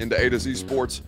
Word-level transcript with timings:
into 0.00 0.18
A 0.18 0.30
to 0.30 0.38
Z 0.38 0.54
Sports 0.54 1.02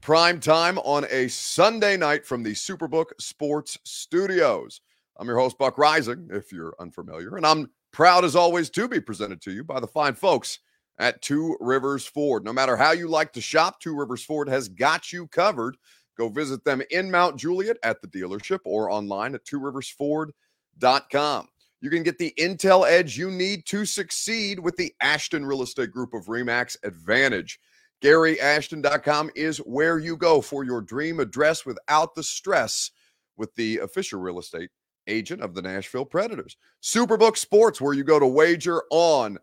prime 0.00 0.38
time 0.38 0.78
on 0.78 1.04
a 1.10 1.26
Sunday 1.28 1.96
night 1.96 2.24
from 2.24 2.44
the 2.44 2.52
Superbook 2.52 3.06
Sports 3.18 3.76
Studios. 3.82 4.80
I'm 5.16 5.26
your 5.26 5.38
host, 5.38 5.58
Buck 5.58 5.76
Reising, 5.76 6.32
if 6.32 6.52
you're 6.52 6.76
unfamiliar, 6.78 7.36
and 7.36 7.44
I'm 7.44 7.68
proud 7.90 8.24
as 8.24 8.36
always 8.36 8.70
to 8.70 8.86
be 8.86 9.00
presented 9.00 9.42
to 9.42 9.50
you 9.50 9.64
by 9.64 9.80
the 9.80 9.88
fine 9.88 10.14
folks 10.14 10.60
at 10.98 11.20
Two 11.22 11.56
Rivers 11.58 12.06
Ford. 12.06 12.44
No 12.44 12.52
matter 12.52 12.76
how 12.76 12.92
you 12.92 13.08
like 13.08 13.32
to 13.32 13.40
shop, 13.40 13.80
Two 13.80 13.96
Rivers 13.96 14.22
Ford 14.22 14.48
has 14.48 14.68
got 14.68 15.12
you 15.12 15.26
covered. 15.26 15.76
Go 16.16 16.28
visit 16.28 16.64
them 16.64 16.82
in 16.90 17.10
Mount 17.10 17.36
Juliet 17.36 17.78
at 17.82 18.00
the 18.00 18.08
dealership 18.08 18.60
or 18.64 18.90
online 18.90 19.34
at 19.34 19.44
tworiversford.com. 19.44 21.48
You 21.80 21.90
can 21.90 22.04
get 22.04 22.18
the 22.18 22.32
intel 22.38 22.88
edge 22.88 23.18
you 23.18 23.30
need 23.30 23.66
to 23.66 23.84
succeed 23.84 24.60
with 24.60 24.76
the 24.76 24.94
Ashton 25.00 25.44
Real 25.44 25.62
Estate 25.62 25.90
Group 25.90 26.14
of 26.14 26.26
Remax 26.26 26.76
Advantage. 26.84 27.58
GaryAshton.com 28.02 29.30
is 29.34 29.58
where 29.58 29.98
you 29.98 30.16
go 30.16 30.40
for 30.40 30.64
your 30.64 30.80
dream 30.80 31.20
address 31.20 31.64
without 31.64 32.14
the 32.14 32.22
stress 32.22 32.90
with 33.36 33.54
the 33.54 33.78
official 33.78 34.20
real 34.20 34.38
estate 34.38 34.70
agent 35.06 35.42
of 35.42 35.54
the 35.54 35.62
Nashville 35.62 36.04
Predators. 36.04 36.56
Superbook 36.82 37.36
Sports, 37.36 37.80
where 37.80 37.94
you 37.94 38.04
go 38.04 38.18
to 38.18 38.26
wager 38.26 38.82
on 38.90 39.38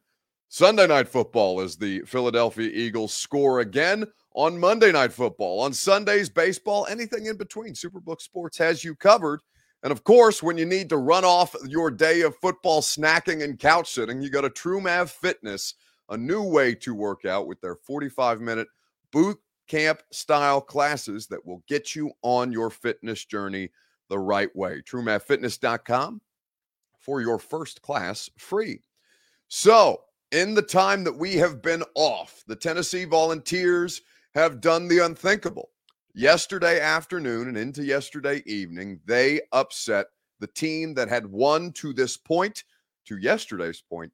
Sunday 0.49 0.85
Night 0.85 1.07
Football 1.07 1.62
as 1.62 1.76
the 1.76 2.02
Philadelphia 2.02 2.70
Eagles 2.71 3.13
score 3.13 3.62
again 3.62 4.05
on 4.35 4.59
Monday 4.59 4.91
Night 4.91 5.12
Football, 5.12 5.62
on 5.62 5.73
Sundays, 5.73 6.29
baseball, 6.29 6.85
anything 6.90 7.26
in 7.26 7.38
between. 7.38 7.73
Superbook 7.73 8.21
Sports 8.21 8.57
has 8.57 8.84
you 8.84 8.95
covered. 8.95 9.40
And 9.84 9.91
of 9.91 10.04
course, 10.04 10.41
when 10.41 10.57
you 10.57 10.65
need 10.65 10.90
to 10.90 10.98
run 10.98 11.26
off 11.26 11.55
your 11.67 11.91
day 11.91 12.21
of 12.21 12.38
football 12.38 12.81
snacking 12.81 13.43
and 13.43 13.59
couch 13.59 13.91
sitting, 13.91 14.21
you 14.21 14.29
go 14.29 14.41
to 14.41 14.49
TrueMav 14.49 15.09
Fitness, 15.09 15.73
a 16.09 16.18
new 16.18 16.43
way 16.43 16.76
to 16.76 16.93
work 16.93 17.26
out 17.26 17.48
with 17.48 17.62
their 17.62 17.76
45 17.76 18.41
minute 18.41 18.68
boot 19.12 19.37
camp 19.68 20.01
style 20.12 20.62
classes 20.62 21.27
that 21.27 21.46
will 21.46 21.63
get 21.68 21.96
you 21.96 22.12
on 22.21 22.51
your 22.51 22.70
fitness 22.70 23.26
journey 23.26 23.70
the 24.09 24.20
right 24.20 24.54
way. 24.55 24.81
TrueMavFitness.com 24.81 26.21
for 26.99 27.21
your 27.21 27.40
first 27.40 27.81
class 27.81 28.29
free. 28.37 28.81
So, 29.48 30.01
in 30.31 30.55
the 30.55 30.62
time 30.63 31.04
that 31.04 31.15
we 31.15 31.35
have 31.35 31.62
been 31.62 31.84
off, 31.96 32.43
the 32.48 32.55
Tennessee 32.55 33.05
Volunteers 33.05 34.01
have 34.34 34.62
done 34.62 34.87
the 34.87 34.99
unthinkable. 34.99 35.70
Yesterday 36.15 36.79
afternoon 36.79 37.48
and 37.48 37.57
into 37.57 37.84
yesterday 37.84 38.41
evening, 38.46 38.99
they 39.05 39.41
upset 39.51 40.07
the 40.40 40.48
team 40.48 40.93
that 40.96 41.07
had 41.07 41.27
won 41.27 41.71
to 41.74 41.93
this 41.93 42.18
point, 42.18 42.63
to 43.05 43.18
yesterday's 43.18 43.81
point, 43.81 44.12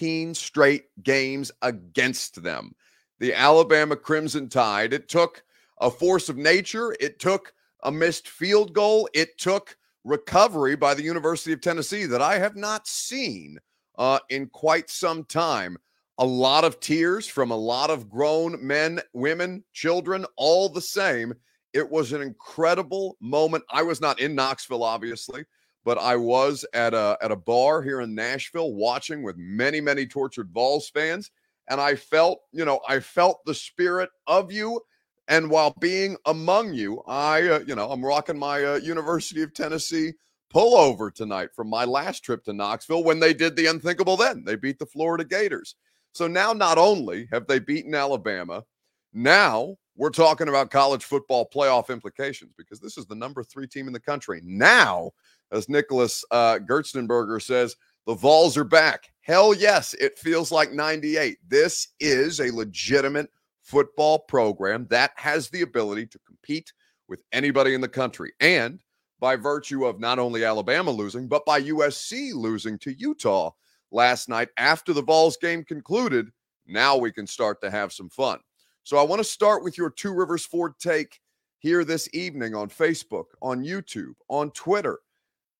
15 0.00 0.32
straight 0.32 0.84
games 1.02 1.52
against 1.60 2.42
them. 2.42 2.74
The 3.18 3.34
Alabama 3.34 3.96
Crimson 3.96 4.48
Tide. 4.48 4.94
It 4.94 5.10
took 5.10 5.42
a 5.78 5.90
force 5.90 6.30
of 6.30 6.38
nature, 6.38 6.96
it 6.98 7.18
took 7.18 7.52
a 7.82 7.92
missed 7.92 8.26
field 8.26 8.72
goal, 8.72 9.10
it 9.12 9.36
took 9.36 9.76
recovery 10.04 10.74
by 10.74 10.94
the 10.94 11.02
University 11.02 11.52
of 11.52 11.60
Tennessee 11.60 12.06
that 12.06 12.22
I 12.22 12.38
have 12.38 12.56
not 12.56 12.86
seen 12.86 13.58
uh, 13.98 14.20
in 14.30 14.46
quite 14.46 14.88
some 14.88 15.22
time 15.24 15.76
a 16.16 16.24
lot 16.24 16.64
of 16.64 16.80
tears 16.80 17.26
from 17.26 17.50
a 17.50 17.56
lot 17.56 17.90
of 17.90 18.08
grown 18.08 18.56
men, 18.66 19.00
women, 19.12 19.62
children, 19.74 20.24
all 20.36 20.70
the 20.70 20.80
same. 20.80 21.34
It 21.74 21.90
was 21.90 22.12
an 22.12 22.22
incredible 22.22 23.18
moment. 23.20 23.64
I 23.70 23.82
was 23.82 24.00
not 24.00 24.18
in 24.18 24.34
Knoxville, 24.34 24.82
obviously, 24.82 25.44
but 25.84 25.98
I 25.98 26.16
was 26.16 26.64
at 26.74 26.94
a 26.94 27.16
at 27.22 27.32
a 27.32 27.36
bar 27.36 27.82
here 27.82 28.00
in 28.00 28.14
Nashville 28.14 28.74
watching 28.74 29.22
with 29.22 29.36
many, 29.36 29.80
many 29.80 30.06
tortured 30.06 30.50
Vols 30.50 30.90
fans. 30.90 31.30
And 31.68 31.80
I 31.80 31.94
felt, 31.94 32.40
you 32.52 32.64
know, 32.64 32.80
I 32.88 33.00
felt 33.00 33.44
the 33.46 33.54
spirit 33.54 34.10
of 34.26 34.50
you. 34.50 34.80
And 35.28 35.48
while 35.48 35.74
being 35.78 36.16
among 36.26 36.74
you, 36.74 37.02
I, 37.06 37.46
uh, 37.46 37.60
you 37.64 37.76
know, 37.76 37.88
I'm 37.90 38.04
rocking 38.04 38.38
my 38.38 38.64
uh, 38.64 38.74
University 38.76 39.42
of 39.42 39.54
Tennessee 39.54 40.12
pullover 40.52 41.14
tonight 41.14 41.50
from 41.54 41.70
my 41.70 41.84
last 41.84 42.24
trip 42.24 42.42
to 42.44 42.52
Knoxville 42.52 43.04
when 43.04 43.20
they 43.20 43.32
did 43.32 43.54
the 43.54 43.66
unthinkable 43.66 44.16
then. 44.16 44.42
They 44.44 44.56
beat 44.56 44.80
the 44.80 44.86
Florida 44.86 45.24
Gators. 45.24 45.76
So 46.12 46.26
now 46.26 46.52
not 46.52 46.78
only 46.78 47.28
have 47.32 47.46
they 47.46 47.60
beaten 47.60 47.94
Alabama, 47.94 48.64
now 49.12 49.76
we're 49.96 50.10
talking 50.10 50.48
about 50.48 50.70
college 50.70 51.04
football 51.04 51.48
playoff 51.52 51.90
implications 51.90 52.52
because 52.56 52.80
this 52.80 52.96
is 52.96 53.06
the 53.06 53.14
number 53.14 53.42
three 53.42 53.66
team 53.66 53.86
in 53.86 53.92
the 53.92 54.00
country. 54.00 54.40
Now, 54.44 55.10
as 55.52 55.68
Nicholas 55.68 56.24
uh, 56.30 56.58
Gerstenberger 56.58 57.42
says, 57.42 57.76
the 58.06 58.14
Vols 58.14 58.56
are 58.56 58.64
back. 58.64 59.12
Hell 59.20 59.54
yes, 59.54 59.94
it 59.94 60.18
feels 60.18 60.50
like 60.50 60.72
98. 60.72 61.38
This 61.46 61.88
is 62.00 62.40
a 62.40 62.54
legitimate 62.54 63.28
football 63.62 64.20
program 64.20 64.86
that 64.90 65.12
has 65.16 65.48
the 65.50 65.62
ability 65.62 66.06
to 66.06 66.18
compete 66.20 66.72
with 67.08 67.22
anybody 67.32 67.74
in 67.74 67.80
the 67.80 67.88
country. 67.88 68.32
And 68.40 68.80
by 69.20 69.36
virtue 69.36 69.84
of 69.84 70.00
not 70.00 70.18
only 70.18 70.44
Alabama 70.44 70.90
losing, 70.90 71.28
but 71.28 71.44
by 71.44 71.60
USC 71.62 72.32
losing 72.32 72.78
to 72.78 72.94
Utah 72.98 73.50
last 73.90 74.28
night 74.28 74.48
after 74.56 74.92
the 74.92 75.02
Vols 75.02 75.36
game 75.36 75.62
concluded. 75.62 76.30
Now 76.66 76.96
we 76.96 77.12
can 77.12 77.26
start 77.26 77.60
to 77.60 77.70
have 77.70 77.92
some 77.92 78.08
fun. 78.08 78.40
So 78.82 78.96
I 78.96 79.02
want 79.02 79.20
to 79.20 79.24
start 79.24 79.62
with 79.62 79.76
your 79.76 79.90
Two 79.90 80.12
Rivers 80.12 80.44
Ford 80.44 80.72
take 80.80 81.20
here 81.58 81.84
this 81.84 82.08
evening 82.14 82.54
on 82.54 82.68
Facebook, 82.68 83.26
on 83.42 83.62
YouTube, 83.62 84.14
on 84.28 84.50
Twitter, 84.52 84.98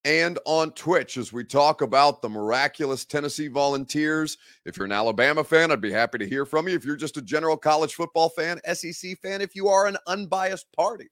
and 0.05 0.39
on 0.47 0.73
Twitch 0.73 1.19
as 1.19 1.33
we 1.33 1.45
talk 1.45 1.83
about 1.83 2.23
the 2.23 2.29
miraculous 2.29 3.05
Tennessee 3.05 3.49
Volunteers. 3.49 4.39
If 4.65 4.79
you're 4.79 4.87
an 4.87 4.93
Alabama 4.93 5.45
fan, 5.45 5.71
I'd 5.71 5.83
be 5.83 5.93
happy 5.93 6.17
to 6.19 6.29
hear 6.29 6.47
from 6.47 6.67
you. 6.67 6.75
If 6.75 6.85
you're 6.85 6.97
just 6.97 7.19
a 7.19 7.23
general 7.23 7.59
college 7.59 7.95
football 7.95 8.31
fan, 8.31 8.61
SEC 8.73 9.19
fan, 9.21 9.43
if 9.43 9.55
you 9.55 9.69
are 9.69 9.87
an 9.87 9.99
unbiased 10.07 10.73
party, 10.75 11.09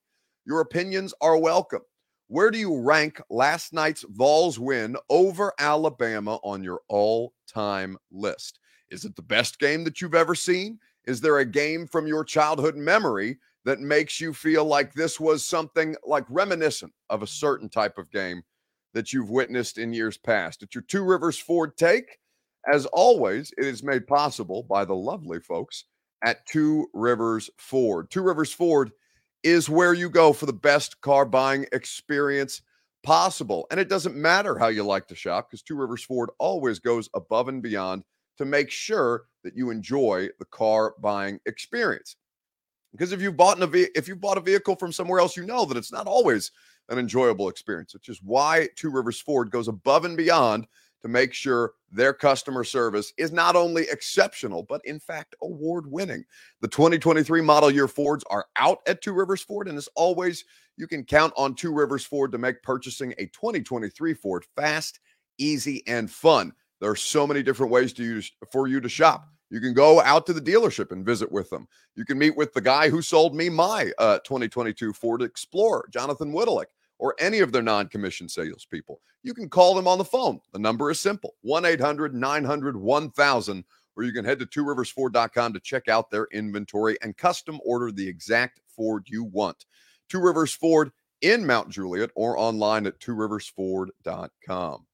your 0.46 0.60
opinions 0.60 1.12
are 1.20 1.36
welcome. 1.36 1.82
Where 2.28 2.50
do 2.50 2.58
you 2.58 2.80
rank 2.80 3.20
last 3.28 3.74
night's 3.74 4.04
Vols 4.08 4.58
win 4.58 4.96
over 5.10 5.52
Alabama 5.58 6.36
on 6.42 6.64
your 6.64 6.80
all 6.88 7.34
time 7.46 7.98
list? 8.10 8.58
Is 8.90 9.04
it 9.04 9.14
the 9.16 9.22
best 9.22 9.58
game 9.58 9.84
that 9.84 10.00
you've 10.00 10.14
ever 10.14 10.34
seen? 10.34 10.78
Is 11.08 11.22
there 11.22 11.38
a 11.38 11.44
game 11.46 11.86
from 11.86 12.06
your 12.06 12.22
childhood 12.22 12.76
memory 12.76 13.38
that 13.64 13.80
makes 13.80 14.20
you 14.20 14.34
feel 14.34 14.66
like 14.66 14.92
this 14.92 15.18
was 15.18 15.42
something 15.42 15.96
like 16.06 16.26
reminiscent 16.28 16.92
of 17.08 17.22
a 17.22 17.26
certain 17.26 17.70
type 17.70 17.96
of 17.96 18.10
game 18.10 18.42
that 18.92 19.10
you've 19.10 19.30
witnessed 19.30 19.78
in 19.78 19.94
years 19.94 20.18
past? 20.18 20.62
It's 20.62 20.74
your 20.74 20.82
Two 20.82 21.02
Rivers 21.02 21.38
Ford 21.38 21.78
take. 21.78 22.18
As 22.70 22.84
always, 22.92 23.54
it 23.56 23.64
is 23.64 23.82
made 23.82 24.06
possible 24.06 24.64
by 24.64 24.84
the 24.84 24.94
lovely 24.94 25.40
folks 25.40 25.84
at 26.22 26.44
Two 26.44 26.88
Rivers 26.92 27.48
Ford. 27.56 28.10
Two 28.10 28.22
Rivers 28.22 28.52
Ford 28.52 28.90
is 29.42 29.70
where 29.70 29.94
you 29.94 30.10
go 30.10 30.34
for 30.34 30.44
the 30.44 30.52
best 30.52 31.00
car 31.00 31.24
buying 31.24 31.64
experience 31.72 32.60
possible. 33.02 33.66
And 33.70 33.80
it 33.80 33.88
doesn't 33.88 34.14
matter 34.14 34.58
how 34.58 34.68
you 34.68 34.82
like 34.82 35.08
to 35.08 35.14
shop 35.14 35.48
because 35.48 35.62
Two 35.62 35.76
Rivers 35.76 36.04
Ford 36.04 36.28
always 36.38 36.80
goes 36.80 37.08
above 37.14 37.48
and 37.48 37.62
beyond 37.62 38.04
to 38.36 38.44
make 38.44 38.70
sure 38.70 39.22
that 39.44 39.56
you 39.56 39.70
enjoy 39.70 40.28
the 40.38 40.44
car 40.46 40.94
buying 41.00 41.38
experience. 41.46 42.16
Because 42.92 43.12
if 43.12 43.20
you've 43.20 43.36
bought 43.36 43.62
a 43.62 43.98
if 43.98 44.08
you've 44.08 44.20
bought 44.20 44.38
a 44.38 44.42
vehicle 44.42 44.76
from 44.76 44.92
somewhere 44.92 45.20
else, 45.20 45.36
you 45.36 45.44
know 45.44 45.64
that 45.64 45.76
it's 45.76 45.92
not 45.92 46.06
always 46.06 46.50
an 46.88 46.98
enjoyable 46.98 47.48
experience, 47.48 47.92
which 47.92 48.08
is 48.08 48.20
why 48.22 48.68
Two 48.76 48.90
Rivers 48.90 49.20
Ford 49.20 49.50
goes 49.50 49.68
above 49.68 50.04
and 50.04 50.16
beyond 50.16 50.66
to 51.02 51.08
make 51.08 51.32
sure 51.32 51.72
their 51.92 52.12
customer 52.12 52.64
service 52.64 53.12
is 53.16 53.30
not 53.30 53.56
only 53.56 53.82
exceptional, 53.88 54.64
but 54.64 54.84
in 54.84 54.98
fact 54.98 55.36
award 55.42 55.90
winning. 55.90 56.24
The 56.60 56.68
2023 56.68 57.40
model 57.40 57.70
year 57.70 57.88
Fords 57.88 58.24
are 58.30 58.46
out 58.56 58.78
at 58.86 59.00
Two 59.00 59.12
Rivers 59.12 59.42
Ford. 59.42 59.68
And 59.68 59.78
as 59.78 59.88
always, 59.94 60.44
you 60.76 60.86
can 60.86 61.04
count 61.04 61.32
on 61.36 61.54
Two 61.54 61.72
Rivers 61.72 62.04
Ford 62.04 62.32
to 62.32 62.38
make 62.38 62.62
purchasing 62.62 63.12
a 63.18 63.26
2023 63.26 64.14
Ford 64.14 64.44
fast, 64.56 65.00
easy, 65.38 65.86
and 65.86 66.10
fun. 66.10 66.52
There 66.80 66.90
are 66.90 66.96
so 66.96 67.26
many 67.26 67.42
different 67.42 67.72
ways 67.72 67.92
to 67.94 68.04
use 68.04 68.32
for 68.52 68.68
you 68.68 68.80
to 68.80 68.88
shop. 68.88 69.28
You 69.50 69.60
can 69.60 69.72
go 69.72 70.00
out 70.02 70.26
to 70.26 70.32
the 70.32 70.40
dealership 70.40 70.92
and 70.92 71.04
visit 71.04 71.32
with 71.32 71.48
them. 71.50 71.66
You 71.94 72.04
can 72.04 72.18
meet 72.18 72.36
with 72.36 72.52
the 72.52 72.60
guy 72.60 72.90
who 72.90 73.00
sold 73.00 73.34
me 73.34 73.48
my 73.48 73.90
uh, 73.98 74.18
2022 74.18 74.92
Ford 74.92 75.22
Explorer, 75.22 75.88
Jonathan 75.90 76.32
Whittlick 76.32 76.66
or 76.98 77.14
any 77.18 77.38
of 77.40 77.52
their 77.52 77.62
non 77.62 77.88
commissioned 77.88 78.30
salespeople. 78.30 79.00
You 79.22 79.34
can 79.34 79.48
call 79.48 79.74
them 79.74 79.88
on 79.88 79.98
the 79.98 80.04
phone. 80.04 80.40
The 80.52 80.58
number 80.58 80.90
is 80.90 81.00
simple 81.00 81.34
1 81.42 81.64
800 81.64 82.14
900 82.14 82.76
1000, 82.76 83.64
or 83.96 84.02
you 84.02 84.12
can 84.12 84.24
head 84.24 84.38
to 84.40 84.46
two 84.46 84.64
tworiversford.com 84.64 85.52
to 85.52 85.60
check 85.60 85.88
out 85.88 86.10
their 86.10 86.26
inventory 86.32 86.96
and 87.02 87.16
custom 87.16 87.60
order 87.64 87.90
the 87.90 88.06
exact 88.06 88.60
Ford 88.68 89.04
you 89.08 89.24
want. 89.24 89.66
Two 90.08 90.20
Rivers 90.20 90.52
Ford 90.52 90.90
in 91.20 91.46
Mount 91.46 91.68
Juliet 91.68 92.10
or 92.14 92.38
online 92.38 92.86
at 92.86 93.00
tworiversford.com. 93.00 94.86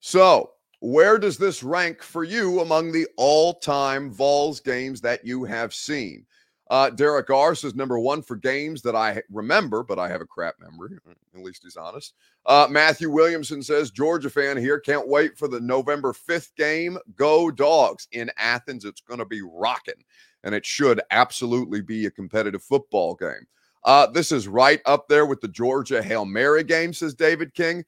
So, 0.00 0.50
where 0.80 1.18
does 1.18 1.38
this 1.38 1.62
rank 1.62 2.02
for 2.02 2.24
you 2.24 2.60
among 2.60 2.92
the 2.92 3.06
all 3.16 3.54
time 3.54 4.10
Vols 4.10 4.60
games 4.60 5.00
that 5.00 5.24
you 5.24 5.44
have 5.44 5.72
seen? 5.74 6.26
Uh, 6.68 6.90
Derek 6.90 7.30
R 7.30 7.54
says 7.54 7.76
number 7.76 7.96
one 7.98 8.22
for 8.22 8.34
games 8.34 8.82
that 8.82 8.96
I 8.96 9.22
remember, 9.30 9.84
but 9.84 10.00
I 10.00 10.08
have 10.08 10.20
a 10.20 10.26
crap 10.26 10.56
memory. 10.58 10.98
At 11.34 11.42
least 11.42 11.62
he's 11.62 11.76
honest. 11.76 12.14
Uh, 12.44 12.66
Matthew 12.68 13.08
Williamson 13.08 13.62
says 13.62 13.92
Georgia 13.92 14.28
fan 14.28 14.56
here. 14.56 14.80
Can't 14.80 15.06
wait 15.06 15.38
for 15.38 15.46
the 15.46 15.60
November 15.60 16.12
5th 16.12 16.54
game. 16.56 16.98
Go 17.14 17.52
dogs 17.52 18.08
in 18.10 18.32
Athens. 18.36 18.84
It's 18.84 19.00
going 19.00 19.20
to 19.20 19.24
be 19.24 19.42
rocking. 19.42 20.02
and 20.42 20.54
it 20.54 20.64
should 20.64 21.00
absolutely 21.10 21.82
be 21.82 22.06
a 22.06 22.10
competitive 22.10 22.62
football 22.62 23.14
game. 23.14 23.46
Uh, 23.84 24.06
this 24.06 24.32
is 24.32 24.48
right 24.48 24.80
up 24.86 25.08
there 25.08 25.26
with 25.26 25.40
the 25.40 25.48
Georgia 25.48 26.02
Hail 26.02 26.24
Mary 26.24 26.64
game, 26.64 26.92
says 26.92 27.14
David 27.14 27.54
King. 27.54 27.84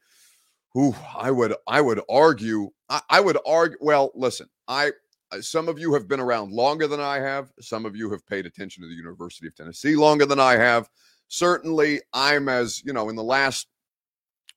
Who 0.79 0.95
I 1.17 1.33
would 1.33 1.55
I 1.67 1.81
would 1.81 2.01
argue 2.09 2.71
I, 2.89 3.01
I 3.11 3.21
would 3.21 3.37
argue. 3.45 3.79
Well, 3.81 4.13
listen, 4.15 4.47
I 4.69 4.93
some 5.41 5.69
of 5.69 5.77
you 5.81 5.93
have 5.93 6.07
been 6.07 6.21
around 6.21 6.53
longer 6.53 6.87
than 6.87 7.01
I 7.01 7.19
have. 7.19 7.51
Some 7.61 7.85
of 7.85 7.97
you 7.97 8.09
have 8.13 8.25
paid 8.29 8.47
attention 8.47 8.85
to 8.85 8.89
the 8.89 8.95
University 8.95 9.49
of 9.49 9.57
Tennessee 9.57 9.97
longer 9.97 10.25
than 10.25 10.39
I 10.39 10.53
have. 10.53 10.89
Certainly, 11.27 12.03
I'm 12.13 12.49
as 12.49 12.81
you 12.85 12.93
know 12.93 13.09
in 13.09 13.17
the 13.17 13.25
last 13.25 13.67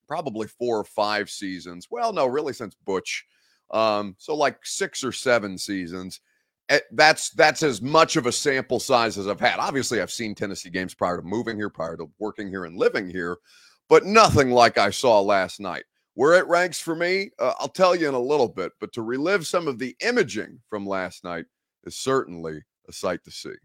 probably 0.07 0.45
four 0.45 0.77
or 0.77 0.83
five 0.83 1.27
seasons. 1.27 1.87
Well, 1.89 2.13
no, 2.13 2.27
really 2.27 2.53
since 2.53 2.75
Butch. 2.85 3.25
Um, 3.71 4.15
so 4.19 4.35
like 4.35 4.59
six 4.63 5.03
or 5.03 5.11
seven 5.11 5.57
seasons. 5.57 6.21
Eh, 6.69 6.81
that's 6.91 7.31
that's 7.31 7.63
as 7.63 7.81
much 7.81 8.15
of 8.15 8.27
a 8.27 8.31
sample 8.31 8.79
size 8.79 9.17
as 9.17 9.27
I've 9.27 9.39
had. 9.39 9.57
Obviously, 9.57 9.99
I've 9.99 10.11
seen 10.11 10.35
Tennessee 10.35 10.69
games 10.69 10.93
prior 10.93 11.17
to 11.17 11.23
moving 11.23 11.57
here, 11.57 11.71
prior 11.71 11.97
to 11.97 12.11
working 12.19 12.47
here 12.47 12.65
and 12.65 12.77
living 12.77 13.09
here, 13.09 13.37
but 13.89 14.05
nothing 14.05 14.51
like 14.51 14.77
I 14.77 14.91
saw 14.91 15.19
last 15.19 15.59
night. 15.59 15.85
Where 16.13 16.33
it 16.33 16.47
ranks 16.47 16.79
for 16.79 16.95
me, 16.95 17.31
uh, 17.39 17.53
I'll 17.59 17.69
tell 17.69 17.95
you 17.95 18.09
in 18.09 18.13
a 18.13 18.19
little 18.19 18.49
bit. 18.49 18.71
But 18.79 18.91
to 18.93 19.01
relive 19.01 19.47
some 19.47 19.67
of 19.67 19.79
the 19.79 19.95
imaging 20.01 20.59
from 20.69 20.85
last 20.85 21.23
night 21.23 21.45
is 21.85 21.97
certainly 21.97 22.61
a 22.87 22.93
sight 22.93 23.23
to 23.25 23.31
see. 23.31 23.55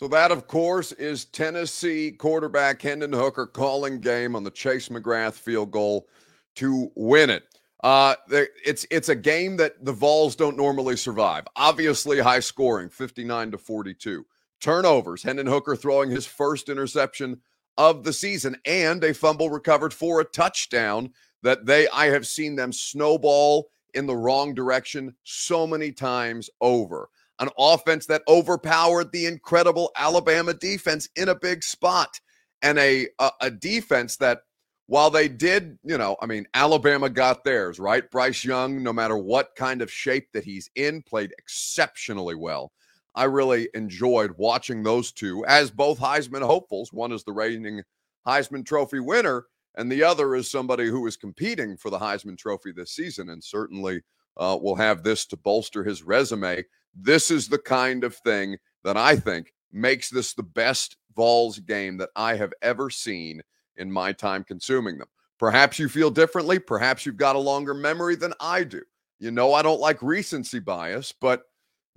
So 0.00 0.08
that, 0.08 0.32
of 0.32 0.46
course, 0.46 0.92
is 0.92 1.26
Tennessee 1.26 2.10
quarterback 2.10 2.80
Hendon 2.80 3.12
Hooker 3.12 3.46
calling 3.46 4.00
game 4.00 4.34
on 4.34 4.42
the 4.42 4.50
Chase 4.50 4.88
McGrath 4.88 5.34
field 5.34 5.70
goal 5.70 6.08
to 6.54 6.90
win 6.94 7.28
it. 7.28 7.42
Uh, 7.84 8.14
it's 8.30 8.86
it's 8.90 9.10
a 9.10 9.14
game 9.14 9.58
that 9.58 9.84
the 9.84 9.92
Vols 9.92 10.36
don't 10.36 10.56
normally 10.56 10.96
survive. 10.96 11.44
Obviously, 11.54 12.18
high 12.18 12.40
scoring, 12.40 12.88
59 12.88 13.50
to 13.50 13.58
42. 13.58 14.24
Turnovers. 14.58 15.22
Hendon 15.22 15.46
Hooker 15.46 15.76
throwing 15.76 16.08
his 16.08 16.24
first 16.24 16.70
interception 16.70 17.38
of 17.76 18.02
the 18.02 18.14
season 18.14 18.56
and 18.64 19.04
a 19.04 19.12
fumble 19.12 19.50
recovered 19.50 19.92
for 19.92 20.22
a 20.22 20.24
touchdown 20.24 21.12
that 21.42 21.66
they 21.66 21.86
I 21.90 22.06
have 22.06 22.26
seen 22.26 22.56
them 22.56 22.72
snowball 22.72 23.68
in 23.92 24.06
the 24.06 24.16
wrong 24.16 24.54
direction 24.54 25.14
so 25.24 25.66
many 25.66 25.92
times 25.92 26.48
over 26.62 27.10
an 27.40 27.48
offense 27.58 28.06
that 28.06 28.22
overpowered 28.28 29.10
the 29.12 29.26
incredible 29.26 29.90
Alabama 29.96 30.54
defense 30.54 31.08
in 31.16 31.28
a 31.28 31.34
big 31.34 31.64
spot, 31.64 32.20
and 32.62 32.78
a, 32.78 33.08
a, 33.18 33.30
a 33.40 33.50
defense 33.50 34.16
that 34.18 34.42
while 34.86 35.10
they 35.10 35.28
did, 35.28 35.78
you 35.84 35.96
know, 35.96 36.16
I 36.20 36.26
mean, 36.26 36.46
Alabama 36.52 37.08
got 37.08 37.44
theirs, 37.44 37.78
right? 37.78 38.10
Bryce 38.10 38.44
Young, 38.44 38.82
no 38.82 38.92
matter 38.92 39.16
what 39.16 39.54
kind 39.56 39.82
of 39.82 39.90
shape 39.90 40.26
that 40.32 40.44
he's 40.44 40.68
in, 40.74 41.02
played 41.02 41.32
exceptionally 41.38 42.34
well. 42.34 42.72
I 43.14 43.24
really 43.24 43.68
enjoyed 43.74 44.34
watching 44.36 44.82
those 44.82 45.12
two 45.12 45.44
as 45.46 45.70
both 45.70 45.98
Heisman 45.98 46.42
hopefuls. 46.42 46.92
One 46.92 47.12
is 47.12 47.24
the 47.24 47.32
reigning 47.32 47.82
Heisman 48.26 48.66
Trophy 48.66 49.00
winner, 49.00 49.46
and 49.76 49.90
the 49.90 50.02
other 50.02 50.34
is 50.34 50.50
somebody 50.50 50.88
who 50.88 51.06
is 51.06 51.16
competing 51.16 51.76
for 51.76 51.90
the 51.90 51.98
Heisman 51.98 52.36
Trophy 52.36 52.72
this 52.72 52.92
season, 52.92 53.30
and 53.30 53.42
certainly 53.42 54.02
uh, 54.36 54.58
will 54.60 54.76
have 54.76 55.02
this 55.02 55.26
to 55.26 55.36
bolster 55.36 55.84
his 55.84 56.02
resume. 56.02 56.64
This 56.94 57.30
is 57.30 57.48
the 57.48 57.58
kind 57.58 58.04
of 58.04 58.14
thing 58.16 58.56
that 58.84 58.96
I 58.96 59.16
think 59.16 59.52
makes 59.72 60.10
this 60.10 60.34
the 60.34 60.42
best 60.42 60.96
Vols 61.16 61.58
game 61.58 61.96
that 61.98 62.10
I 62.16 62.36
have 62.36 62.52
ever 62.62 62.88
seen 62.88 63.42
in 63.76 63.90
my 63.90 64.12
time 64.12 64.44
consuming 64.44 64.98
them. 64.98 65.08
Perhaps 65.38 65.78
you 65.78 65.88
feel 65.88 66.10
differently. 66.10 66.58
Perhaps 66.58 67.04
you've 67.04 67.16
got 67.16 67.36
a 67.36 67.40
longer 67.40 67.74
memory 67.74 68.14
than 68.14 68.34
I 68.40 68.64
do. 68.64 68.82
You 69.18 69.30
know, 69.30 69.54
I 69.54 69.62
don't 69.62 69.80
like 69.80 70.02
recency 70.02 70.60
bias, 70.60 71.12
but 71.18 71.42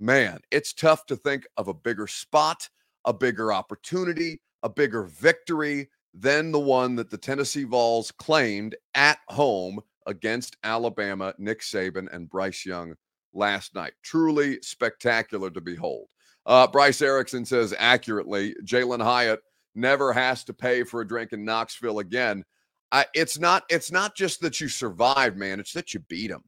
man, 0.00 0.40
it's 0.50 0.72
tough 0.72 1.06
to 1.06 1.16
think 1.16 1.46
of 1.56 1.68
a 1.68 1.74
bigger 1.74 2.06
spot, 2.06 2.68
a 3.04 3.12
bigger 3.12 3.52
opportunity, 3.52 4.40
a 4.62 4.68
bigger 4.68 5.04
victory 5.04 5.90
than 6.12 6.52
the 6.52 6.60
one 6.60 6.96
that 6.96 7.10
the 7.10 7.18
Tennessee 7.18 7.64
Vols 7.64 8.10
claimed 8.12 8.76
at 8.94 9.18
home 9.28 9.80
against 10.06 10.56
Alabama, 10.64 11.34
Nick 11.38 11.60
Saban, 11.60 12.12
and 12.12 12.28
Bryce 12.28 12.64
Young 12.64 12.94
last 13.32 13.74
night. 13.74 13.92
Truly 14.02 14.58
spectacular 14.62 15.50
to 15.50 15.60
behold. 15.60 16.06
Uh, 16.46 16.66
Bryce 16.66 17.00
Erickson 17.02 17.44
says 17.44 17.74
accurately 17.78 18.54
Jalin 18.64 19.02
Hyatt 19.02 19.40
never 19.74 20.12
has 20.12 20.44
to 20.44 20.54
pay 20.54 20.84
for 20.84 21.00
a 21.00 21.06
drink 21.06 21.32
in 21.32 21.44
Knoxville 21.44 21.98
again. 22.00 22.44
I, 22.92 23.06
it's 23.14 23.38
not 23.38 23.64
it's 23.70 23.90
not 23.90 24.14
just 24.14 24.40
that 24.42 24.60
you 24.60 24.68
survive, 24.68 25.36
man. 25.36 25.58
It's 25.58 25.72
that 25.72 25.94
you 25.94 26.00
beat 26.00 26.28
them, 26.28 26.44